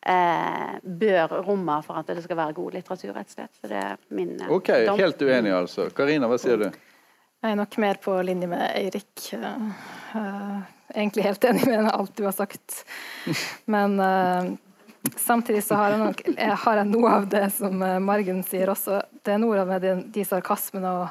[0.05, 3.53] eh, bør romme for at det skal være god litteratur, rett og slett.
[3.61, 4.99] Så det er min eh, Ok, dom.
[4.99, 5.87] helt uenig altså.
[5.95, 6.67] Karina, hva sier du?
[7.43, 9.25] Jeg er nok mer på linje med Eirik.
[9.35, 9.71] Uh,
[10.15, 10.59] eh,
[10.95, 12.83] egentlig helt enig med alt du har sagt.
[13.73, 14.53] Men eh,
[15.17, 19.01] samtidig så har jeg, nok, jeg har noe av det som eh, Margunn sier også.
[19.23, 21.07] Det er noe av de, de sarkasmene og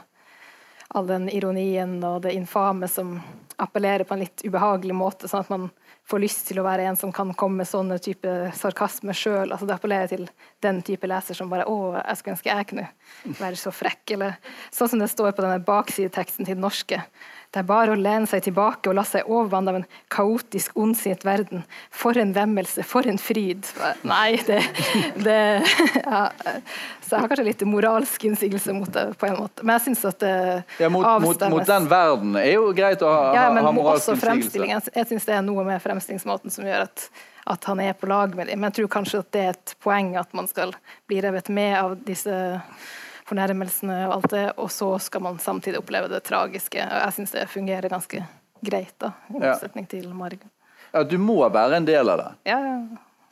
[0.92, 3.16] all den ironien og det infame som
[3.62, 5.68] appellerer på en litt ubehagelig måte, sånn at man
[6.08, 9.52] får lyst til å være en som kan komme med sånne type sarkasme sjøl.
[9.52, 10.26] Altså det appellerer til
[10.64, 12.88] den type leser som bare 'Å, jeg skulle ønske jeg kunne
[13.38, 14.14] være så frekk'.
[14.16, 14.36] Eller
[14.70, 17.02] sånn som det står på denne baksideteksten til den norske.
[17.52, 21.24] Det er bare å lene seg tilbake og la seg overvanne av en kaotisk, ondsinnet
[21.28, 21.66] verden.
[21.92, 23.68] For en vemmelse, for en fryd.
[24.08, 24.62] Nei, det,
[25.20, 25.36] det
[26.00, 26.22] ja.
[27.04, 29.66] Så jeg har kanskje litt moralsk innsigelse mot det, på en måte.
[29.68, 30.32] Men jeg syns at det
[30.80, 31.58] Ja, mot, mot, avstemmes.
[31.58, 34.94] mot den verden er jo greit å ha, Ja, ha, men ha moralsk innsigelse.
[34.96, 37.04] Jeg syns det er noe med fremstillingsmåten som gjør at,
[37.52, 38.62] at han er på lag med dem.
[38.64, 40.72] Men jeg tror kanskje at det er et poeng at man skal
[41.10, 42.32] bli revet med av disse
[43.28, 46.82] fornærmelsene og alt det, og så skal man samtidig oppleve det tragiske.
[46.82, 48.24] Og jeg syns det fungerer ganske
[48.64, 49.52] greit, da, i Ja.
[49.52, 50.38] motsetning til Marg.
[50.92, 52.30] Ja, du må være en del av det.
[52.52, 52.78] Ja, ja.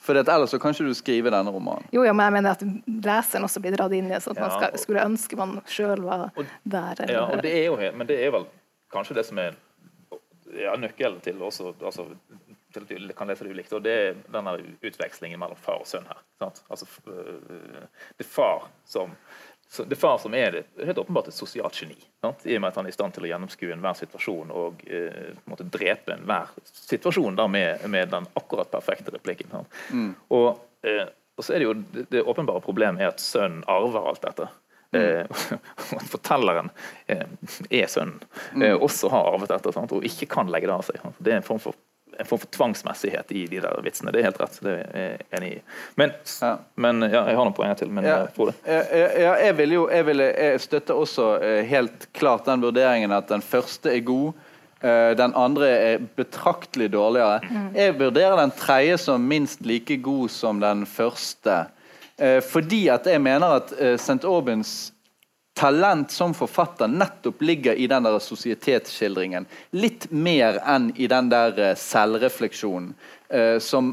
[0.00, 1.84] For ellers så kan ikke du skrive denne romanen.
[1.92, 2.62] Jo, ja, men jeg mener at
[3.04, 6.00] leseren også blir dratt inn i det, sånn at man skal, skulle ønske man sjøl
[6.02, 6.30] var
[6.64, 6.94] der.
[7.02, 8.46] eller- Ja, og det er jo, helt- men det er vel
[8.90, 9.52] kanskje det som er
[10.56, 12.06] ja, nøkkelen til også altså,
[12.72, 13.72] til at du kan lese det ulikt.
[13.72, 16.16] Og det er denne utvekslingen mellom far og sønn her.
[16.38, 16.62] Sant?
[16.70, 17.84] Altså, øh,
[18.18, 19.10] det er far som
[19.72, 21.94] så det er far som er det, helt åpenbart et sosialt geni.
[22.20, 22.42] Sant?
[22.42, 25.28] I og med at han er i stand til å gjennomskue enhver situasjon og eh,
[25.46, 29.68] måte drepe enhver situasjon da, med, med den akkurat perfekte replikken.
[29.94, 30.08] Mm.
[30.34, 31.04] Og, eh,
[31.38, 34.48] og så er det jo det, det åpenbare problemet er at sønnen arver alt dette.
[34.90, 35.22] Eh,
[36.00, 36.72] at fortelleren
[37.06, 37.22] eh,
[37.70, 38.18] er sønnen,
[38.58, 39.94] eh, også har arvet dette sant?
[39.94, 40.98] og ikke kan legge det av seg.
[41.04, 41.22] Sant?
[41.22, 41.78] Det er en form for
[42.20, 44.12] en form for tvangsmessighet i de der vitsene.
[44.12, 44.58] Det er helt rett.
[44.64, 45.62] Det er jeg enig i.
[46.00, 46.52] Men, Ja.
[46.76, 47.90] men ja, jeg har noen poenger til.
[47.90, 48.54] Men Ja, eh, Frode?
[48.66, 53.12] ja, ja, jeg vil jo jeg, vil, jeg støtter også eh, helt klart den vurderingen
[53.12, 54.32] at den første er god.
[54.82, 57.40] eh, Den andre er betraktelig dårligere.
[57.74, 61.66] Jeg vurderer den tredje som minst like god som den første.
[62.18, 64.24] eh, Fordi at jeg mener at St.
[64.24, 64.92] Aubins
[65.60, 69.44] talent som forfatter nettopp ligger i den der sosietetsskildringen.
[69.76, 72.94] Litt mer enn i den der eh, selvrefleksjonen
[73.28, 73.92] eh, som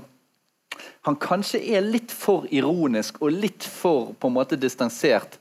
[1.07, 5.35] han kanskje er litt for ironisk og litt for på en måte distansert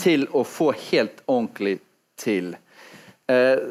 [0.00, 1.78] til å få helt ordentlig
[2.18, 2.56] til.
[3.30, 3.62] Eh,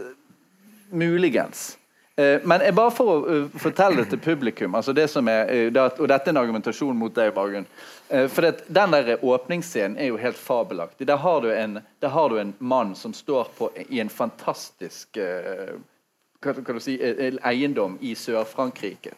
[0.92, 1.78] muligens.
[2.16, 5.68] Eh, men bare for å uh, fortelle det til publikum, altså det som er, uh,
[5.72, 7.68] det, at- og dette er en argumentasjon mot deg, Bargun.
[8.10, 11.08] Eh, for det, Den der åpningsscenen er jo helt fabelaktig.
[11.08, 15.78] Der har du en, har du en mann som står på, i en fantastisk eh,
[16.42, 16.96] kan du si,
[17.44, 19.12] eiendom i Sør-Frankrike.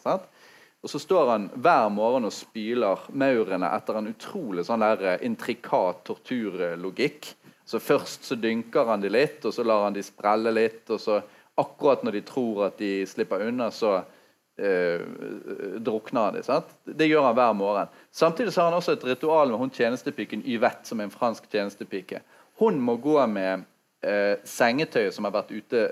[0.82, 5.26] Og så står han hver morgen og spyler maurene etter en utrolig sånn der eh,
[5.28, 7.36] intrikat torturlogikk.
[7.66, 10.84] Så Først så dynker han de litt, og så lar han de sprelle litt.
[10.90, 11.22] og så
[11.62, 14.02] Akkurat når de tror at de slipper unna, så
[14.58, 15.02] eh,
[15.80, 16.44] drukner han de.
[16.44, 16.72] sant?
[16.86, 17.92] Det gjør han hver morgen.
[18.12, 22.22] Samtidig har han også et ritual med hun tjenestepiken Yvette, som er en fransk tjenestepike.
[22.62, 23.64] Hun må gå med
[24.02, 25.88] eh, sengetøyet som eh,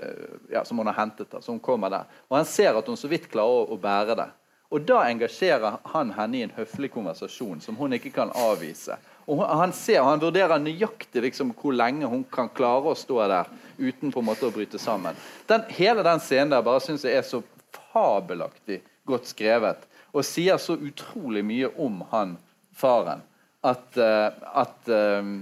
[0.52, 1.30] ja, som hun har hentet.
[1.30, 2.20] Da, så hun kommer der.
[2.28, 4.30] Og han ser at hun så vidt klarer å, å bære det.
[4.70, 8.94] Og da engasjerer han henne i en høflig konversasjon som hun ikke kan avvise.
[9.30, 13.50] Og han ser, han vurderer nøyaktig liksom, hvor lenge hun kan klare å stå der
[13.78, 15.18] uten på en måte å bryte sammen.
[15.50, 17.42] Den, hele den scenen der bare synes jeg er så
[17.92, 22.36] fabelaktig godt skrevet og sier så utrolig mye om han
[22.76, 23.22] faren
[23.66, 24.28] at, eh,
[24.62, 25.32] at eh,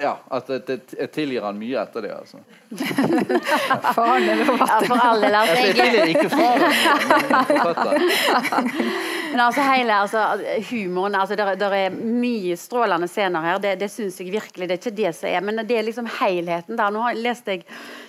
[0.00, 2.12] ja, at jeg, tilgir han mye etter det.
[2.14, 2.38] altså.
[3.96, 5.34] Faren eller Ja, for all del.
[5.34, 6.62] Altså, Jeg, tilgir ikke faren,
[7.10, 8.02] men forfatteren.
[9.30, 10.22] Men altså hele altså,
[10.70, 13.60] humoren altså, der, der er mye strålende scener her.
[13.62, 14.68] Det, det syns jeg virkelig.
[14.68, 16.90] Det er ikke det som er Men det er liksom helheten der.
[16.94, 17.66] Nå leste jeg,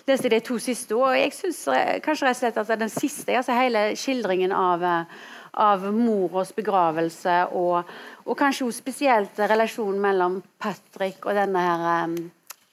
[0.08, 1.62] leste jeg de to siste, og jeg syns
[2.06, 7.34] kanskje rett og slett at den siste, altså hele skildringen av eh, av moras begravelse,
[7.52, 7.90] og,
[8.24, 12.16] og kanskje også spesielt relasjonen mellom Patrick og denne her um,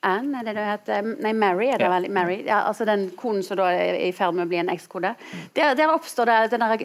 [0.06, 1.08] Anne, er det det heter?
[1.24, 1.90] Nei, Mary er det Ja.
[1.90, 2.04] vel?
[2.14, 5.10] Mary, ja, altså Den konen som da er i ferd med å bli en ekskode.
[5.56, 6.84] Der, der oppstår det den der,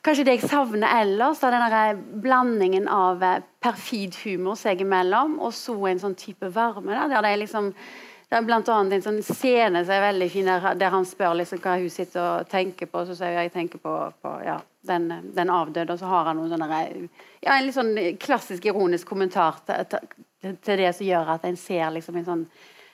[0.00, 5.52] Kanskje det jeg savner ellers, er den blandingen av eh, perfid humor seg imellom, og
[5.52, 6.94] så en sånn type varme.
[6.96, 7.74] Da, der det er liksom
[8.30, 11.32] Det er blant annet en sånn scene som er veldig fin, der, der han spør
[11.34, 13.02] liksom hva hun sitter og tenker på.
[13.02, 16.38] Så sier hun jeg tenker på, på ja, den, den avdøde, og så har han
[16.38, 16.78] noen sånne
[17.42, 17.90] ja, en litt sånn
[18.22, 22.46] klassisk ironisk kommentar til, til, til det som gjør at en ser liksom en sånn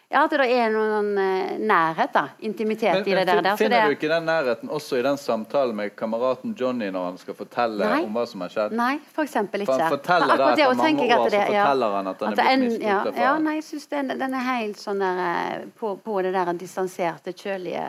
[0.08, 2.28] ja, at det er noen sånn, eh, nærhet, da.
[2.46, 3.40] Intimitet Men, i det der.
[3.42, 3.56] der.
[3.56, 7.08] Så finner det, du ikke den nærheten også i den samtalen med kameraten Johnny når
[7.08, 8.04] han skal fortelle Nei.
[8.06, 8.76] om hva som har skjedd?
[8.78, 11.96] Nei, for eksempel For han forteller For det etter mange år, det, så forteller ja.
[11.96, 14.46] han at han er blitt misbrukt ja, av ja, nei, jeg synes den, den er
[14.52, 17.84] helt sånn der eh, på, på det der distanserte, kjølige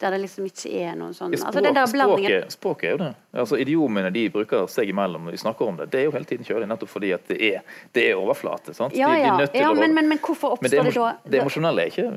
[0.00, 2.90] Der det liksom ikke er noen sånn Ja, altså den der blandingen språket, språket er
[2.90, 3.10] jo det.
[3.44, 6.24] Altså, idiomene de bruker seg imellom når de snakker om det, det er jo hele
[6.26, 7.60] tiden kjølig, nettopp fordi at det er,
[7.94, 8.74] det er overflate.
[8.74, 8.96] sant?
[8.98, 9.68] Ja, De- de er ja.
[9.68, 12.08] ja men, men, men hvorfor Men det, oppstår det da det emosjonelle er ikke,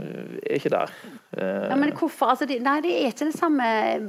[0.42, 0.96] er ikke der.
[1.38, 2.32] Eh, Ja, men hvorfor?
[2.34, 3.66] Altså, det, nei, det er ikke den samme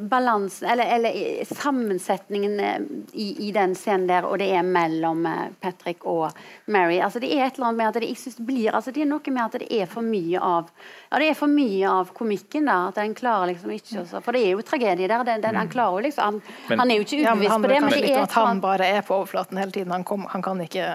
[0.08, 2.78] balansen Eller, eller sammensetningen eh,
[3.12, 6.30] i, i den scenen der, og det er mellom eh, Patrick og
[6.66, 6.98] Mary.
[7.04, 9.02] Altså, det er et eller annet med at det, jeg synes det blir altså, Det
[9.04, 10.70] er noe med at det er for mye av
[11.10, 12.66] Ja, det er for mye av komikken.
[12.70, 15.24] da, At den klarer liksom ikke også, For det er jo tragedie der.
[15.24, 17.68] Den, den, han klarer jo liksom Han, Men- han er jo ikke ubevisst ja, på
[17.68, 19.92] det, men det er han bare er på overflaten hele tiden.
[19.92, 20.88] Han, kom, han kan ikke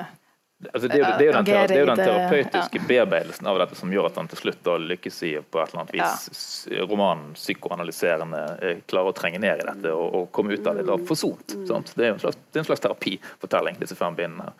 [0.71, 3.91] Altså, det, er det er den, det er jo den terapeutiske bearbeidelsen av dette som
[3.91, 7.33] gjør at han til slutt da lykkes i på et eller annet vis s- romanen
[7.35, 10.97] psykoanalyserende eh, klarer å trenge ned i dette og, og komme ut av det da
[11.09, 11.55] forsont.
[11.67, 11.93] sant?
[11.97, 14.53] Det er jo en slags, det er en slags terapifortelling, disse fem bindene.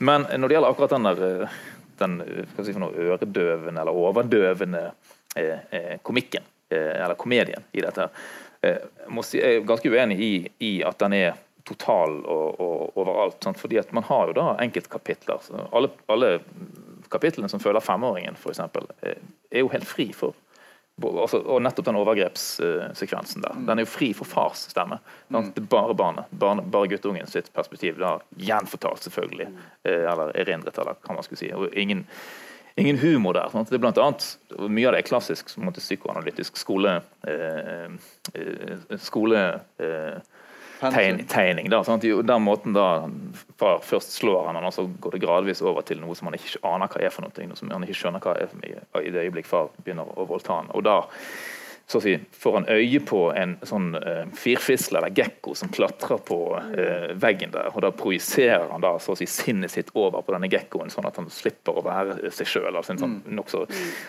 [0.00, 1.58] Men når det gjelder akkurat den der eh,
[2.02, 4.84] den eh, hva si for noe, øredøvende eller overdøvende
[5.36, 8.08] eh, eh, komikken, eh, eller komedien i dette,
[8.62, 8.78] eh,
[9.12, 10.32] må si, jeg er ganske uenig i,
[10.64, 13.38] i at den er total og, og overalt.
[13.44, 13.60] Sant?
[13.60, 15.50] Fordi at man har jo da enkeltkapitler.
[15.72, 16.32] Alle, alle
[17.12, 20.36] kapitlene som føler femåringen, f.eks., er jo helt fri for
[21.00, 23.58] altså, og nettopp den overgrepssekvensen der.
[23.66, 24.98] Den er jo fri for fars stemme.
[25.30, 25.54] Sant?
[25.56, 27.98] Det er bare barnet, barne, bare guttungen sitt perspektiv.
[28.00, 29.48] Da, gjenfortalt, selvfølgelig.
[29.88, 31.50] Eh, eller erindret, eller hva man skulle si.
[31.56, 32.04] Og ingen,
[32.76, 33.50] ingen humor der.
[33.54, 33.70] Sant?
[33.70, 37.00] Det er blant annet, Mye av det er klassisk måte, psykoanalytisk skole...
[37.28, 37.88] Eh,
[38.36, 39.44] eh, skole
[39.82, 40.20] eh,
[40.82, 41.70] tegn, tegning.
[41.70, 42.04] Da, sant?
[42.04, 43.06] Jo, Den måten da
[43.60, 46.62] far først slår han, og så går det gradvis over til noe som han ikke
[46.66, 48.76] aner hva er for noe, noe som han ikke skjønner hva er i,
[49.06, 50.72] i det øyeblikk far begynner å voldta han.
[50.76, 51.02] Og da
[51.92, 56.20] så å si, får han øye på en sånn uh, firfisle eller gekko som klatrer
[56.24, 60.24] på eh, veggen der, og da projiserer han da så å si sinnet sitt over
[60.24, 62.70] på denne gekkoen, sånn at han slipper å være seg sjøl.
[62.70, 63.64] Altså sånn nokså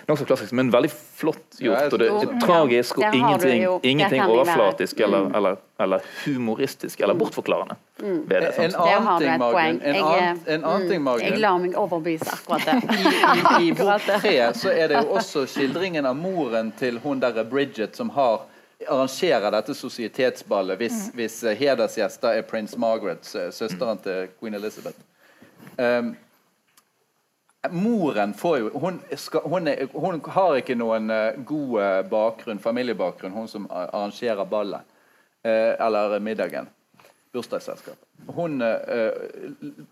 [0.07, 1.91] nokså klassisk, men veldig flott gjort.
[1.91, 7.75] og det, det er tragisk og ingenting, ingenting overflatisk eller, eller, eller humoristisk eller bortforklarende
[7.97, 8.47] ved det.
[8.57, 8.85] En Sant?
[8.85, 9.81] Der annen du ting, Margunn.
[9.81, 12.77] En annen, en annen ting, Jeg lar meg overbevise akkurat det.
[13.59, 17.19] I, I bok Akkurat tre så er det jo også skildringen av moren til hun
[17.19, 18.45] der Bridget som har
[18.87, 24.99] arrangerer dette sosietetsballet hvis, hvis eh, hedersgjester er prins Margaret, eh, søsteren til queen Elizabeth.
[25.77, 26.15] Um,
[27.71, 33.35] moren får jo hun, skal, hun, er, hun har ikke noen eh, god bakgrunn, familiebakgrunn,
[33.35, 34.89] hun som arrangerer ballet.
[35.43, 36.69] Eh, eller middagen.
[37.33, 38.07] Bursdagsselskapet.
[38.27, 39.11] Hun eh,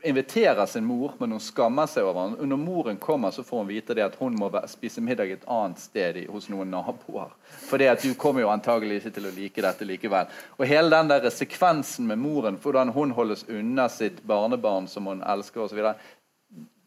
[0.03, 2.45] inviterer sin mor, men hun skammer seg over henne.
[2.45, 5.81] Når moren kommer, så får hun vite det at hun må spise middag et annet
[5.81, 7.33] sted hos noen naboer.
[7.65, 10.29] Fordi at du kommer jo antagelig ikke til å like dette likevel.
[10.59, 15.25] Og hele den der sekvensen med moren, hvordan hun holdes unna sitt barnebarn som hun
[15.25, 15.81] elsker osv.,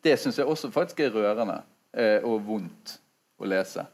[0.05, 1.63] det syns jeg også faktisk er rørende
[1.97, 2.99] eh, og vondt
[3.43, 3.89] å lese.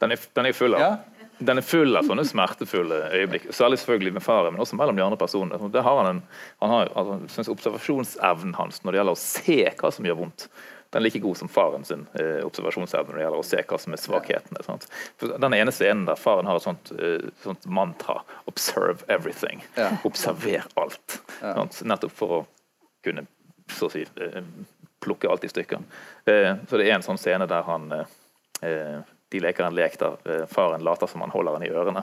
[0.00, 0.94] Den er, den er full av Ja.
[1.40, 3.46] Den er full av sånne smertefulle øyeblikk.
[3.56, 5.70] Særlig selvfølgelig med faren, men også mellom de andre personene.
[5.72, 6.20] Det har han en,
[6.60, 10.46] han har, altså, synes Observasjonsevnen hans når det gjelder å se hva som gjør vondt,
[10.90, 13.78] den er like god som faren sin eh, observasjonsevne når det gjelder å se hva
[13.78, 14.62] som er svakhetene.
[14.66, 14.88] Sant?
[15.22, 18.20] For den ene scenen der faren har et sånt, eh, sånt mantra
[18.50, 19.62] 'observe everything'.
[19.78, 19.92] Ja.
[20.04, 21.20] Observer alt.
[21.42, 21.54] Ja.
[21.84, 22.40] Nettopp for å
[23.06, 23.26] kunne
[23.70, 24.42] så å si, eh,
[25.00, 25.78] plukke alt i stykker.
[26.26, 28.04] Eh, så det er en sånn scene der han eh,
[28.66, 29.00] eh,
[29.30, 32.02] de leker en lek der faren later som han holder han i ørene.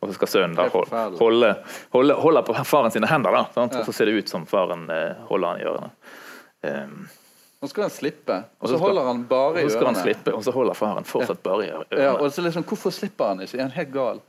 [0.00, 1.52] Og så skal sønnen da holde,
[1.94, 5.22] holde, holde på faren sine hender, da, og så ser det ut som faren eh,
[5.30, 5.88] holder han i ørene.
[6.66, 7.06] Um,
[7.64, 10.34] Nå skal han slippe, og så holder han bare i og så skal han slippe,
[10.36, 12.02] og så holder faren fortsatt bare i ørene.
[12.04, 13.56] Ja, og så liksom, Hvorfor slipper han ikke?
[13.56, 14.20] Er han helt gal?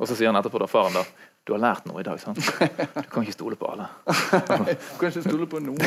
[0.00, 1.04] Og så sier han etterpå da faren da
[1.46, 2.40] du har lært noe i dag, sant?
[2.42, 3.86] Du kan ikke stole på alle.
[4.36, 5.78] Du kan ikke stole på noen.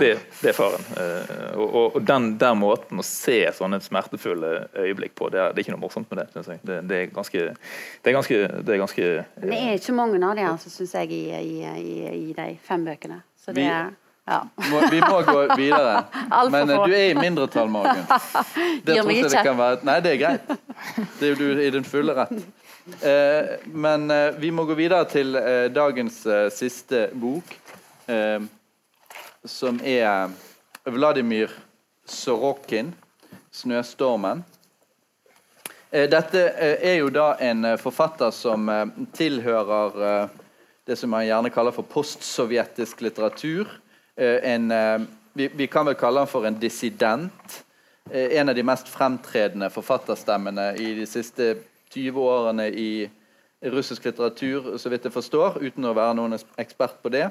[0.00, 0.86] Det, det er faren.
[0.96, 5.52] Eh, og og, og den der måten å se sånne smertefulle øyeblikk på, det er,
[5.52, 6.26] det er ikke noe morsomt med det.
[6.32, 6.62] Synes jeg.
[6.64, 9.08] Det, det er ganske Det er ganske, det er ganske
[9.42, 11.96] Men det er ikke mange av de her, syns jeg, i, i, i,
[12.30, 13.20] i de fem bøkene.
[13.44, 13.92] Så det er
[14.28, 14.42] ja.
[14.70, 16.02] Må, vi må gå videre.
[16.52, 18.04] Men eh, du er i mindretall, Margunn.
[18.86, 20.50] Det det kan være Nei, det er greit.
[21.18, 22.36] Det er jo du i din fulle rett.
[23.02, 26.22] Eh, men eh, vi må gå videre til eh, dagens
[26.54, 27.56] siste bok,
[29.44, 30.30] som er
[30.88, 31.52] Vladimir
[32.08, 32.94] Sorokin
[33.52, 34.40] 'Snøstormen'.
[35.90, 38.64] Dette er jo da en forfatter som
[39.16, 40.28] tilhører
[40.88, 43.68] det som man gjerne kaller for postsovjetisk litteratur.
[44.16, 44.72] En,
[45.32, 47.56] vi, kan vel kalle han for en dissident.
[48.12, 51.54] En av de mest fremtredende forfatterstemmene i de siste
[51.94, 52.90] 20 årene i
[53.60, 57.26] russisk litteratur, så vidt jeg forstår, uten å være noen ekspert på det.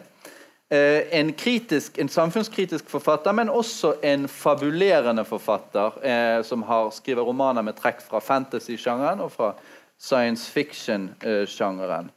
[0.70, 7.24] Eh, en, kritisk, en samfunnskritisk forfatter, men også en fabulerende forfatter eh, som har skriver
[7.24, 9.54] romaner med trekk fra fantasy-sjangeren og fra
[9.98, 12.12] science fiction-sjangeren.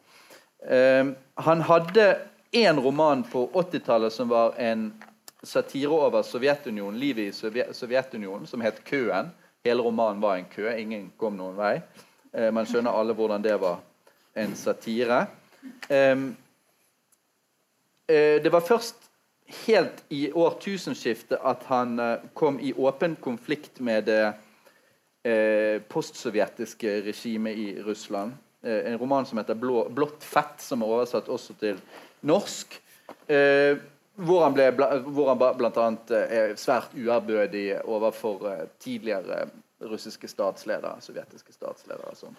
[0.66, 1.12] Eh,
[1.46, 2.08] han hadde
[2.50, 4.88] én roman på 80-tallet som var en
[5.46, 9.30] satire over Sovjetunionen, livet i Sovjetunionen, som het 'Køen'.
[9.64, 11.82] Hele romanen var en kø, ingen kom noen vei.
[12.32, 13.80] Eh, man skjønner alle hvordan det var
[14.38, 15.24] en satire.
[15.90, 16.30] Um,
[18.10, 19.10] det var først
[19.66, 24.22] helt i årtusenskiftet at han uh, kom i åpen konflikt med det
[25.92, 28.32] postsovjetiske regimet i Russland.
[28.64, 31.76] En roman som heter Blå, 'Blått fett', som er oversatt også til
[32.24, 32.78] norsk.
[34.16, 34.70] hvor han, ble,
[35.12, 35.84] hvor han bl.a.
[36.24, 39.50] er svært uærbødig overfor tidligere
[39.80, 42.36] russiske statsledere, sovjetiske statsledere som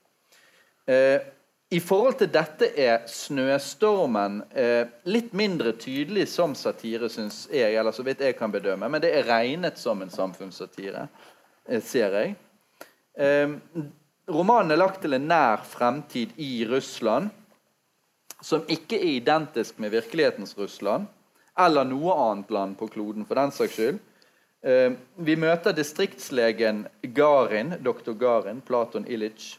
[0.85, 1.21] Eh,
[1.71, 7.75] I forhold til dette er 'Snøstormen' uh, litt mindre tydelig som satire, syns jeg.
[7.75, 11.07] eller så vidt jeg kan bedømme, Men det er regnet som en samfunnssatire,
[11.69, 12.35] eh, ser jeg.
[13.17, 13.49] Eh,
[14.29, 17.29] romanen er lagt til en nær fremtid i Russland,
[18.41, 21.05] som ikke er identisk med virkelighetens Russland,
[21.59, 23.99] eller noe annet land på kloden, for den saks skyld.
[24.61, 29.57] Eh, vi møter distriktslegen Garin, doktor Garin, Platon Illich,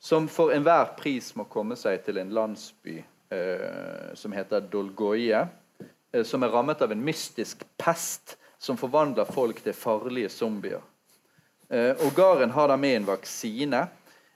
[0.00, 2.96] som for enhver pris må komme seg til en landsby
[3.32, 5.44] eh, som heter Dolgoye,
[5.84, 10.80] eh, som er rammet av en mystisk pest som forvandler folk til farlige zombier.
[11.72, 13.78] Og Garin har da med en vaksine,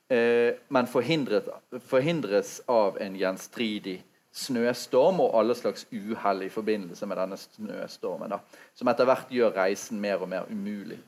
[0.08, 3.96] men forhindres av en gjenstridig
[4.36, 8.40] snøstorm og alle slags uhell i forbindelse med denne snøstormen, da,
[8.76, 10.98] som etter hvert gjør reisen mer og mer umulig.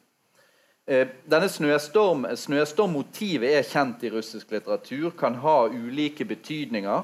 [0.88, 7.02] Eh, denne snøstorm, Snøstormmotivet er kjent i russisk litteratur, kan ha ulike betydninger.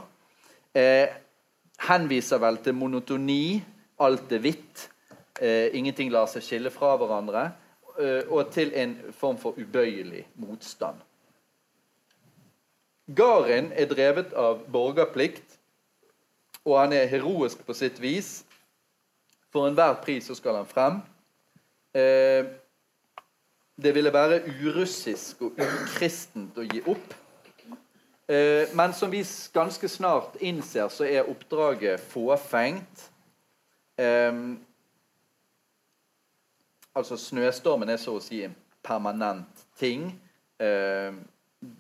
[0.75, 1.13] Eh,
[1.85, 3.61] henviser vel til monotoni,
[4.01, 4.89] alt er hvitt,
[5.41, 7.51] eh, ingenting lar seg skille fra hverandre,
[8.01, 10.97] eh, og til en form for ubøyelig motstand.
[13.07, 15.59] Garin er drevet av borgerplikt,
[16.65, 18.45] og han er heroisk på sitt vis.
[19.53, 21.03] For enhver pris så skal han frem.
[21.95, 22.47] Eh,
[23.77, 27.15] det ville være urussisk og ukristent å gi opp.
[28.29, 29.21] Eh, men som vi
[29.53, 33.11] ganske snart innser, så er oppdraget fåfengt.
[34.01, 34.33] Eh,
[36.95, 40.09] altså Snøstormen er så å si en permanent ting.
[40.59, 41.13] Eh,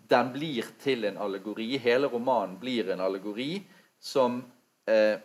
[0.08, 1.76] den blir til en allegori.
[1.78, 3.62] Hele romanen blir en allegori
[4.00, 4.42] som
[4.86, 5.18] eh,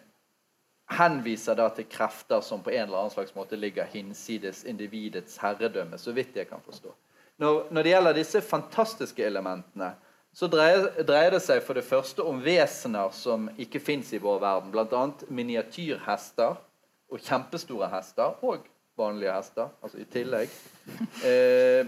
[0.89, 5.97] henviser da til krefter som på en eller annen slags måte ligger hinsides individets herredømme.
[5.97, 6.93] så vidt jeg kan forstå.
[7.39, 9.93] Når, når det gjelder disse fantastiske elementene,
[10.33, 14.41] så dreier, dreier, det seg for det første om vesener som ikke fins i vår
[14.43, 14.73] verden.
[14.73, 15.05] Bl.a.
[15.27, 16.59] miniatyrhester
[17.09, 18.35] og kjempestore hester.
[18.45, 18.67] Og
[18.99, 20.53] vanlige hester, altså i tillegg.
[21.25, 21.87] Eh,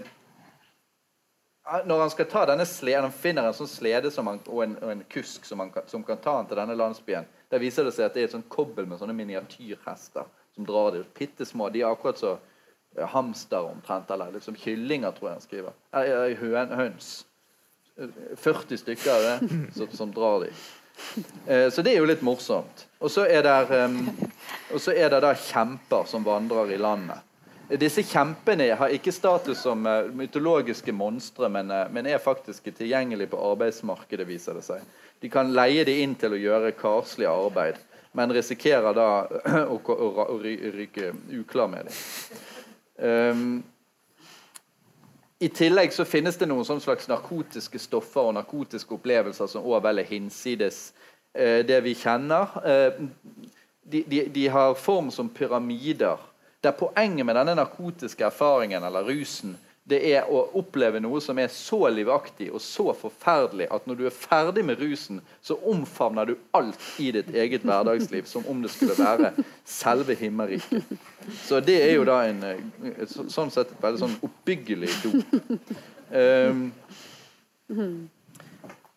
[1.86, 4.90] når han skal ta denne sleden, han finner en sånn slede han, og, en, og,
[4.90, 8.08] en, kusk som, han, som kan ta han til denne landsbyen der viser det seg
[8.08, 11.04] at det er et sånt kobbel med sånne miniatyrhester som drar det.
[11.16, 11.68] Bitte små.
[11.68, 12.36] De er akkurat så
[13.12, 15.76] hamster omtrent, eller liksom kyllinger, tror jeg han skriver.
[15.96, 17.10] Eller høn, høns.
[18.40, 20.52] 40 stykker av det som, som drar de.
[21.46, 22.86] Eh, så det er jo litt morsomt.
[23.00, 23.48] Og så er,
[23.84, 24.00] um,
[24.72, 27.20] er det da kjemper som vandrer i landet.
[27.80, 33.30] Disse kjempene har ikke status som uh, mytologiske monstre, men, uh, men, er faktisk tilgjengelige
[33.32, 34.84] på arbeidsmarkedet, viser det seg.
[35.22, 37.78] De kan leie de inn til å gjøre karslig arbeid,
[38.18, 39.08] men risikerer da
[39.72, 42.00] å, å, å ryke uklar med dem.
[43.02, 43.62] Um,
[45.40, 50.02] I tillegg så finnes det noen slags narkotiske stoffer og narkotiske opplevelser som også vel
[50.02, 50.82] er hinsides
[51.38, 52.52] uh, det vi kjenner.
[52.60, 53.48] Uh,
[53.82, 56.20] de, de, de, har form som pyramider.
[56.62, 61.50] Der poenget med denne narkotiske erfaringen eller rusen det er å oppleve noe som er
[61.50, 66.36] så livaktig og så forferdelig at når du er ferdig med rusen, så omfavner du
[66.54, 69.32] alt i ditt eget hverdagsliv som om det skulle være
[69.66, 70.86] selve himmelriket.
[71.42, 72.44] Så det er jo da en
[73.10, 75.36] sånn sett et veldig sånn oppbyggelig dop.
[76.12, 76.66] Um,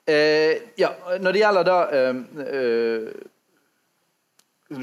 [0.05, 1.79] eh, ja, når det gjelder da
[2.11, 3.34] um, vi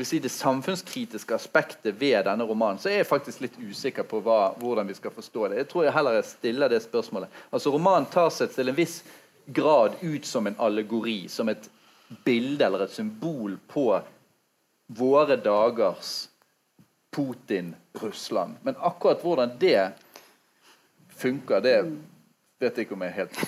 [0.05, 4.55] si, det samfunnskritiske aspektet ved denne romanen, så er jeg faktisk litt usikker på hva,
[4.61, 5.62] hvordan vi skal forstå det.
[5.62, 7.28] Jeg tror jeg heller jeg stiller det spørsmålet.
[7.51, 9.01] Altså Romanen tar seg til en viss
[9.47, 11.66] grad ut som en allegori, som et
[12.24, 13.87] bilde eller et symbol på
[14.93, 16.28] våre dagers
[17.12, 18.62] Putin-Russland.
[18.62, 19.91] Men akkurat hvordan det
[21.16, 21.76] funker, det
[22.62, 23.43] vet jeg ikke om jeg helt.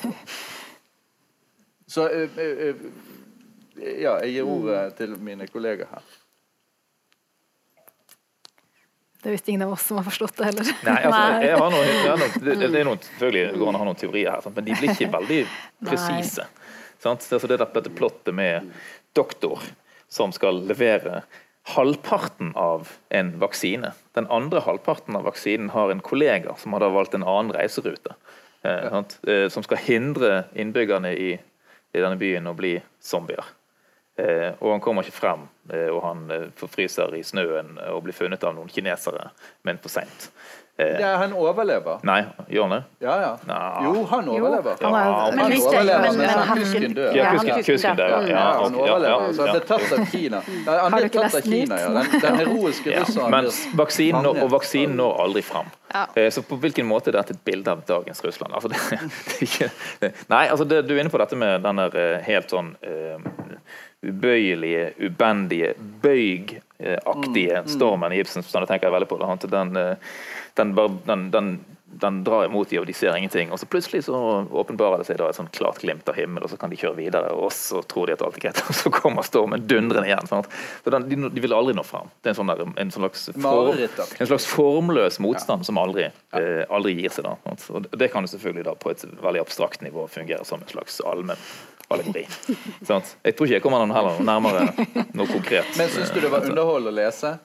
[1.87, 2.09] Så
[3.79, 6.05] ja, jeg gir ordet til mine kolleger her.
[9.25, 10.67] Det er visst ingen av oss som har forstått det heller.
[10.85, 13.81] Nei, altså, jeg har noen, jeg har noen, det, er noen, selvfølgelig går an å
[13.81, 15.39] ha noen teorier her, men de blir ikke veldig
[15.81, 16.45] presise.
[17.01, 17.25] Sant?
[17.25, 18.69] Det er altså det dette plottet med
[19.17, 19.65] doktor
[20.13, 21.23] som skal levere
[21.73, 23.95] halvparten av en vaksine.
[24.13, 28.13] Den andre halvparten av vaksinen har en kollega som har valgt en annen reiserute.
[28.61, 29.19] Eh, sant?
[29.25, 33.49] Eh, som skal hindre innbyggerne i, i denne byen å bli zombier.
[34.17, 38.15] Eh, og han kommer ikke frem, eh, og han eh, forfryser i snøen og blir
[38.15, 39.31] funnet av noen kinesere,
[39.67, 40.29] men for seint.
[40.77, 42.01] Eh, Ja, han overlever.
[42.03, 42.85] nei, gjør han det?
[43.07, 43.33] Ja, ja.
[43.47, 43.59] Nå.
[43.85, 44.77] Jo, han overlever.
[44.83, 47.15] han er- Ja, Men han overlever, men- men men han- kusken dør.
[47.15, 48.63] Ja, Ja, kusken, kusken der, ja.
[48.63, 49.33] Han overlever.
[49.35, 50.41] Så han ble tatt av Kina.
[50.67, 51.89] Han ble tatt av Kina, ja.
[51.89, 53.45] Den, den heroiske Ja, russeren men
[53.75, 55.67] vaksinen når, og vaksinen når aldri fram.
[55.95, 56.07] Ja.
[56.17, 58.53] Eh, Så på hvilken måte er dette et bilde av dagens Russland?
[58.55, 62.51] Altså, det, det nei, altså det, du er inne på dette med den der helt
[62.51, 63.19] sånn eh,
[64.11, 68.67] ubøyelige, ubendige, bøygaktige stormen i Ibsens forstand.
[68.67, 69.21] Det tenker jeg veldig på.
[69.51, 69.97] Den, eh,
[70.61, 70.75] den,
[71.07, 71.55] den, den,
[72.01, 73.53] den drar imot dem, og de ser ingenting.
[73.53, 74.17] Og så plutselig så
[74.51, 76.99] åpenbarer det seg da et sånt klart glimt av himmel, og så kan de kjøre
[76.99, 80.31] videre, og så tror de at alt er greit, og så kommer stormen dundrende igjen.
[80.31, 80.51] Sant?
[80.85, 82.11] Så den, de, de vil aldri nå fram.
[82.21, 86.65] Det er en, sånn der, en slags, form, en slags formløs motstand som aldri, eh,
[86.69, 87.29] aldri gir seg.
[87.29, 87.37] da.
[87.45, 87.69] sant?
[87.75, 91.01] Og det kan jo selvfølgelig da på et veldig abstrakt nivå fungere som en slags
[91.07, 91.41] allmenn
[91.95, 92.25] allegori.
[92.87, 93.05] Sånn.
[93.25, 94.67] Jeg tror ikke jeg kommer noen heller nærmere
[95.17, 95.75] noe konkret.
[95.79, 97.37] Men syns du det var underholdende å lese?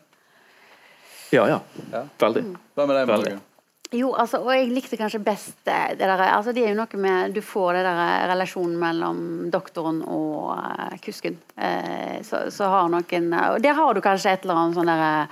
[1.29, 1.61] Ja, ja.
[1.93, 2.07] Ja.
[2.19, 2.49] Veldig.
[2.75, 3.29] Hva med deg, Veldig.
[3.29, 3.45] Morgan?
[3.89, 6.99] Jo, altså, og jeg likte kanskje best eh, det der, altså Det er jo noe
[7.01, 11.39] med Du får det der eh, relasjonen mellom doktoren og uh, kusken.
[11.57, 14.91] Uh, så, så har noen eh, Og der har du kanskje et eller annet sånn
[14.91, 15.25] derre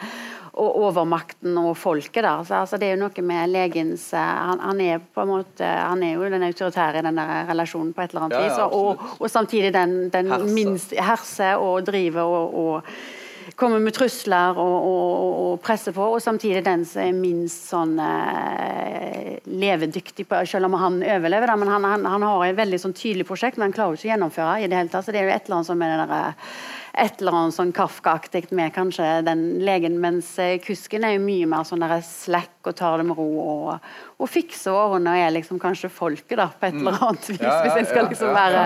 [0.58, 2.43] og overmakten og folket der.
[2.47, 5.68] Så, altså, det er jo noe med legens eh, han, han er på en måte
[5.68, 8.82] Han er jo den autoritære i den relasjonen på et eller annet Ja, ja, vis.
[8.82, 10.51] Og, og samtidig den, den Herse.
[10.53, 16.22] minst herse og driver og, og kommer med trusler og, og, og presser på, og
[16.22, 21.49] samtidig den som er minst sånn eh, levedyktig, på, selv om han overlever.
[21.49, 24.01] Da, men han, han, han har et veldig sånn tydelig prosjekt, men han klarer jo
[24.01, 25.08] ikke å gjennomføre i det hele tatt.
[25.08, 26.51] Så det er jo et eller annet som er det der,
[26.98, 31.48] et eller annet sånn Kafka-aktig med kanskje den legen, mens eh, kusken er jo mye
[31.50, 35.36] mer sånn der slack og tar det med ro og, og fikser årene og er
[35.36, 37.41] liksom kanskje folket da, på et eller annet vis.
[37.43, 38.38] Ja, ja, hvis en skal ja, liksom ja.
[38.38, 38.64] være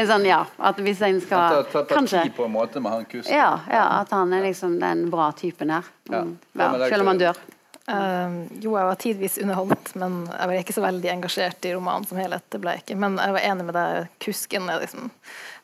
[0.00, 3.08] en sånn, ja, at hvis en Ta, skal ta kanskje på en måte med han
[3.08, 3.32] kusken.
[3.34, 5.88] ja, ja, at han er liksom den bra typen her.
[6.10, 6.22] Ja.
[6.26, 6.36] Mm.
[6.58, 7.40] Ja, selv om han dør.
[7.90, 12.06] Uh, jo, jeg var tidvis underholdt, men jeg var ikke så veldig engasjert i romanen
[12.06, 12.44] som helhet.
[12.52, 12.98] Det ble jeg ikke.
[13.02, 14.10] Men jeg var enig med deg.
[14.22, 15.08] Kusken er liksom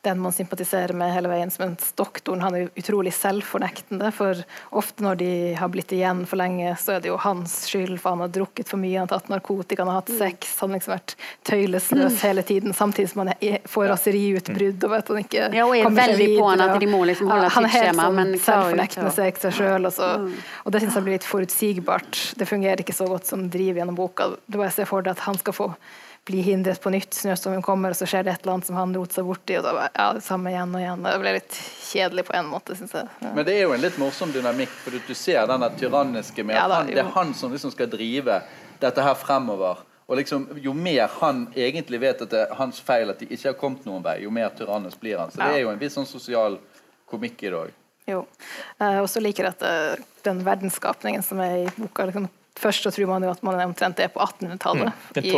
[0.07, 1.51] den man sympatiserer med hele veien.
[1.61, 4.09] Mens doktoren han er utrolig selvfornektende.
[4.15, 4.39] For
[4.79, 5.29] ofte når de
[5.59, 8.71] har blitt igjen for lenge, så er det jo hans skyld, for han har drukket
[8.71, 10.55] for mye, han har tatt narkotika, han har hatt sex.
[10.61, 11.15] Han har liksom vært
[11.51, 15.75] tøylesløs hele tiden, samtidig som han er- får raseriutbrudd og vet han ikke Ja, og
[15.77, 16.39] er kommer seg videre.
[16.41, 19.85] på han at de må liksom holde han er helt sånn selvfornektende seg seg sjøl.
[19.91, 20.31] Og,
[20.65, 22.35] og det syns jeg blir litt forutsigbart.
[22.37, 24.31] Det fungerer ikke så godt som driv gjennom boka.
[24.47, 25.69] Det bare ser for deg at han skal få
[26.27, 28.93] bli hindret på nytt, snøstormen kommer, og så skjer det et eller annet som han
[28.95, 31.05] roter seg borti, og da bare, ja, det samme igjen og igjen.
[31.07, 33.11] Det ble litt kjedelig på en måte, syns jeg.
[33.23, 33.31] Ja.
[33.37, 36.59] Men det er jo en litt morsom dynamikk, for du, du ser den tyranniske med
[36.59, 38.41] Ja da, han, det er han som liksom skal drive
[38.81, 39.85] dette her fremover.
[40.07, 43.49] Og liksom, Jo mer han egentlig vet at det er hans feil at de ikke
[43.49, 45.31] har kommet noen vei, jo mer tyrannisk blir han.
[45.31, 46.59] Så det er jo en viss sånn sosial
[47.07, 47.75] komikk i dag.
[48.07, 48.21] Jo.
[48.79, 52.83] Eh, og så liker jeg at eh, den verdensskapningen som er i boka liksom, Først
[52.87, 54.89] så tror man jo at man omtrent er på 1800-tallet.
[54.89, 55.23] Mm.
[55.23, 55.31] I-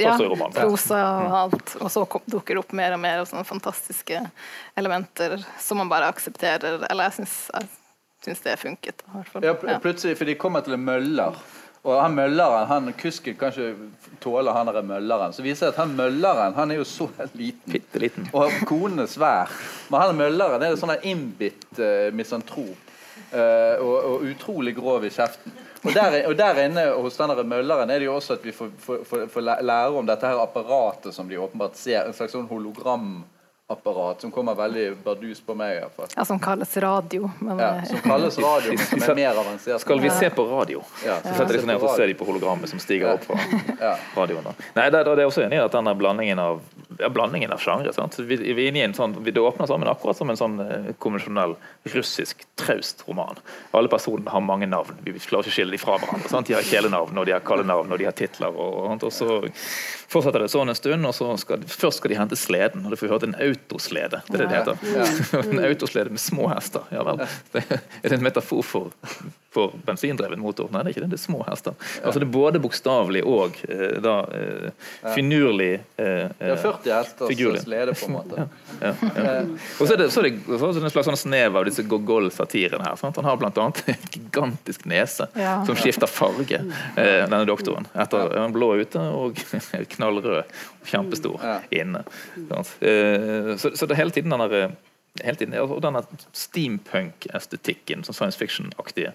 [0.00, 0.16] ja,
[0.56, 1.74] prosa og alt.
[1.82, 4.22] Og så dukker det opp mer og mer av sånne fantastiske
[4.80, 6.86] elementer som man bare aksepterer.
[6.90, 7.68] Eller jeg syns, jeg
[8.24, 9.02] syns det funket.
[9.04, 9.44] i hvert fall.
[9.44, 11.36] Ja, pl- plutselig, for de kommer til en møller.
[11.82, 13.74] Og han mølleren, han kusken kan ikke
[14.22, 15.32] tåle han der mølleren.
[15.34, 18.28] Så viser det at han mølleren han er jo så liten.
[18.32, 19.50] Og konen er svær.
[19.90, 22.88] Men han mølleren er sånn der innbitt uh, misantrop.
[23.32, 25.52] Uh, og, og utrolig grov i kjeften.
[25.82, 28.68] Og der, og der inne hos denne mølleren er det jo også at vi får,
[28.78, 32.04] får, får, lære om dette her apparatet som de åpenbart ser.
[32.06, 32.46] En slags sånn
[33.76, 35.76] hologramapparat som kommer veldig bardus på meg.
[35.76, 36.06] i hvert fall.
[36.16, 37.30] Ja, som kalles radio.
[37.40, 39.80] Men, Ja, eh, som kalles radio, men som er mer avansert.
[39.80, 40.82] Skal vi se på radio?
[41.04, 43.24] Ja, Så setter de seg ned og så ser de på hologrammet som stiger opp
[43.24, 43.38] fra
[43.80, 43.96] Ja.
[44.16, 44.44] radioen.
[44.44, 44.52] Da.
[44.76, 46.60] Nei, det, det er også enig i at denne blandingen av
[46.98, 47.92] ja, blandingen av sjangre.
[47.94, 48.16] sant?
[48.18, 50.92] Vi, vi er inne i en sånn, Det åpner sammen akkurat som en sånn eh,
[50.98, 51.56] konvensjonell
[51.94, 53.36] russisk traust roman.
[53.72, 54.94] Alle personene har mange navn.
[55.04, 56.28] Vi klarer ikke å skille dem fra hverandre.
[56.28, 56.46] sant?
[56.46, 58.48] De har kjælenavn, og de har kallenavn, og de har titler.
[58.52, 59.40] Og, og, og så
[60.12, 62.84] fortsetter det sånn en stund, og så skal, først skal de hente sleden.
[62.84, 64.22] Og det får vi høre en autoslede.
[64.28, 65.46] Det er det det heter.
[65.52, 66.82] en autoslede med små hester.
[66.90, 67.22] Ja vel.
[67.52, 68.92] Det, er det en metafor for,
[69.52, 70.68] for bensindreven motor?
[70.72, 71.10] Nei, det er ikke det.
[71.14, 71.74] Det er små hester.
[72.04, 77.58] Altså Det er både bokstavelig og eh, da eh, finurlig eh, er 40 hester som
[77.64, 78.46] slede, på en måte.
[78.84, 79.34] ja, ja.
[79.80, 81.66] Og så er det, så er det, så er det en slags sånn snev av
[81.68, 82.98] disse Gogol-satirene her.
[83.00, 83.18] Sant?
[83.20, 83.50] Han har bl.a.
[83.56, 85.58] en gigantisk nese Ja.
[85.66, 86.62] som skifter farge,
[86.96, 87.88] eh, denne doktoren.
[87.98, 89.38] Etter en han blå ute og
[89.96, 90.42] knallrød,
[90.84, 91.60] kjempestor Ja.
[91.70, 92.04] inne.
[92.80, 94.70] Eh, Så, så det er hele tiden den der
[95.22, 96.00] Hele tiden, og denne
[96.32, 99.12] steampunk-estetikken, sånn science fiction-aktige.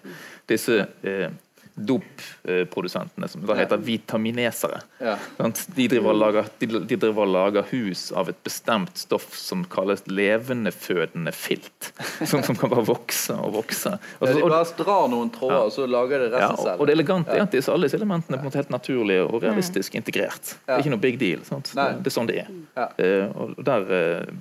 [0.49, 1.29] Disse eh,
[1.77, 4.81] dopprodusentene som da heter vitaminesere.
[5.03, 5.15] Ja.
[5.37, 9.63] De, driver og lager, de, de driver og lager hus av et bestemt stoff som
[9.69, 11.91] kalles levendefødende filt.
[12.27, 13.91] Som, som kan bare vokse og vokse.
[13.93, 16.81] Ja, Altså, de bare drar noen tråder, og så lager de ja, resten og, selv.
[16.81, 20.55] og det elegante er at disse, alle disse elementene er helt naturlige og realistisk integrert.
[20.65, 21.43] Det er ikke noe big deal.
[21.77, 21.87] Nei.
[22.01, 22.51] Det er sånn det er.
[22.77, 22.87] Ja.
[22.97, 24.35] Eh, og der eh,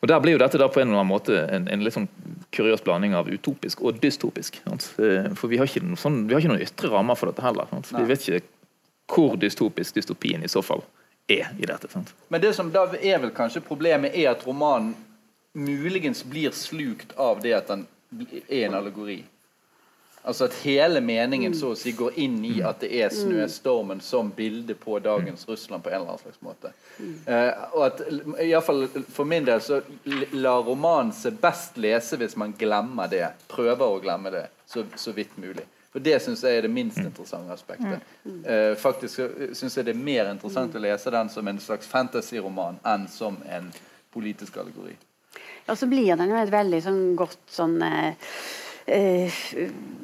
[0.00, 2.08] og Der blir jo dette på en eller annen måte en, en litt sånn
[2.54, 4.60] kuriøs blanding av utopisk og dystopisk.
[4.64, 4.86] Sant?
[5.02, 7.44] Eh, For vi har ikke noen, sånn, vi har ikke noen ytre rammer for dette
[7.44, 7.68] heller.
[7.72, 7.90] Sant?
[7.96, 8.44] Vi vet ikke
[9.08, 10.84] hvor dystopisk dystopien i så fall
[11.28, 11.90] er i dette.
[11.92, 12.14] Sant?
[12.32, 14.94] Men det som da er vel kanskje problemet, er at romanen
[15.58, 17.86] muligens blir slukt av det at den
[18.48, 19.22] er en allegori.
[20.22, 24.32] Altså at hele meningen så å si går inn i at det er snøstormen som
[24.34, 26.72] bilde på dagens Russland på en eller annen slags måte.
[26.98, 28.02] Eh, og at
[28.42, 29.78] i alle fall For min del så
[30.34, 33.28] lar romanen seg best lese hvis man glemmer det.
[33.48, 35.64] Prøver å glemme det så, så vidt mulig.
[35.92, 38.04] For det syns jeg er det minst interessante aspektet.
[38.44, 39.22] Eh, faktisk
[39.56, 43.38] syns jeg det er mer interessant å lese den som en slags fantasyroman enn som
[43.48, 43.70] en
[44.12, 44.98] politisk allegori.
[45.68, 48.67] Og så blir den jo et veldig sånn godt sånn eh, eh,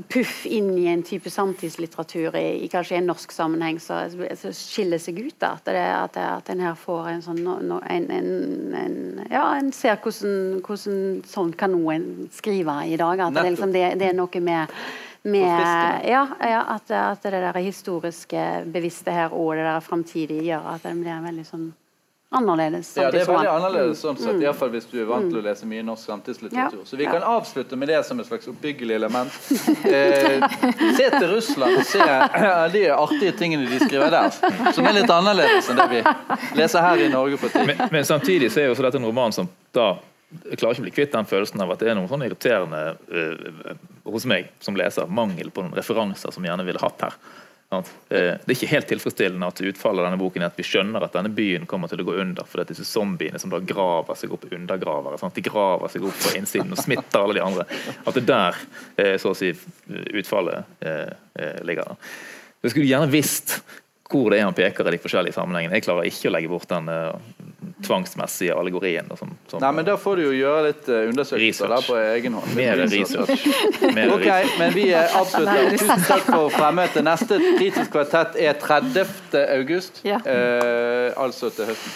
[0.08, 4.02] puff inn i en type samtidslitteratur i, i kanskje en norsk sammenheng så,
[4.36, 5.38] så skiller seg ut.
[5.40, 8.28] da, At, det, at, at en her får en sånn en, en,
[8.76, 8.98] en,
[9.30, 13.24] Ja, en ser hvordan, hvordan sånn kan noen skrive i dag.
[13.28, 14.78] At det, liksom, det, det er noe med
[15.24, 20.66] med, ja, ja at, at det der historiske bevisste her og det der framtidige gjør
[20.74, 21.70] at det blir veldig sånn
[22.36, 22.92] annerledes.
[22.96, 25.40] Ja, det er veldig annerledes sånn sett, i hvert fall hvis du er vant til
[25.40, 26.80] å lese mye norsk samtidslitteratur.
[26.82, 26.88] Ja.
[26.88, 29.40] Så vi kan avslutte med det som et slags oppbyggelig element.
[29.84, 30.40] Eh,
[30.96, 32.04] se til Russland og se
[32.72, 34.32] de artige tingene de skriver der,
[34.74, 36.00] som er litt annerledes enn det vi
[36.58, 37.68] leser her i Norge på tid.
[37.68, 39.92] Men, men samtidig så er jo også dette en roman som da
[40.34, 42.80] jeg klarer ikke å bli kvitt den følelsen av at det er noe sånn irriterende
[42.96, 43.76] uh,
[44.10, 47.18] hos meg som leser, mangel på noen referanser som vi gjerne ville hatt her.
[47.72, 51.06] Eh, det er ikke helt tilfredsstillende at utfallet av denne boken er at vi skjønner
[51.06, 53.60] at denne byen kommer til å gå under, for det er disse zombiene som da
[53.64, 55.18] graver seg opp undergravere.
[55.20, 57.68] at De graver seg opp på innsiden og smitter alle de andre.
[58.04, 58.60] At det der
[58.96, 59.52] eh, så å si
[60.14, 61.94] utfallet eh, ligger.
[61.94, 62.12] da.
[62.64, 63.58] Jeg skulle gjerne visst
[64.14, 65.74] hvor det er han peker i de forskjellige sammenhengene.
[65.78, 66.90] Jeg klarer ikke å legge bort den
[67.86, 69.06] tvangsmessige allegorien.
[69.10, 71.96] og Som, som, Nei, men Da får du jo gjøre litt eh, undersøkelser der på
[72.00, 72.54] egen hånd.
[72.58, 73.46] Mer research.
[73.94, 74.58] Mer Ok, research.
[74.62, 75.70] men vi eh, avslutter.
[75.76, 77.04] Tusen takk for fremmøtet.
[77.06, 79.06] Neste Kritisk kvartett er 30.
[79.58, 80.20] august, Ja.
[80.24, 81.92] eh, altså til høsten.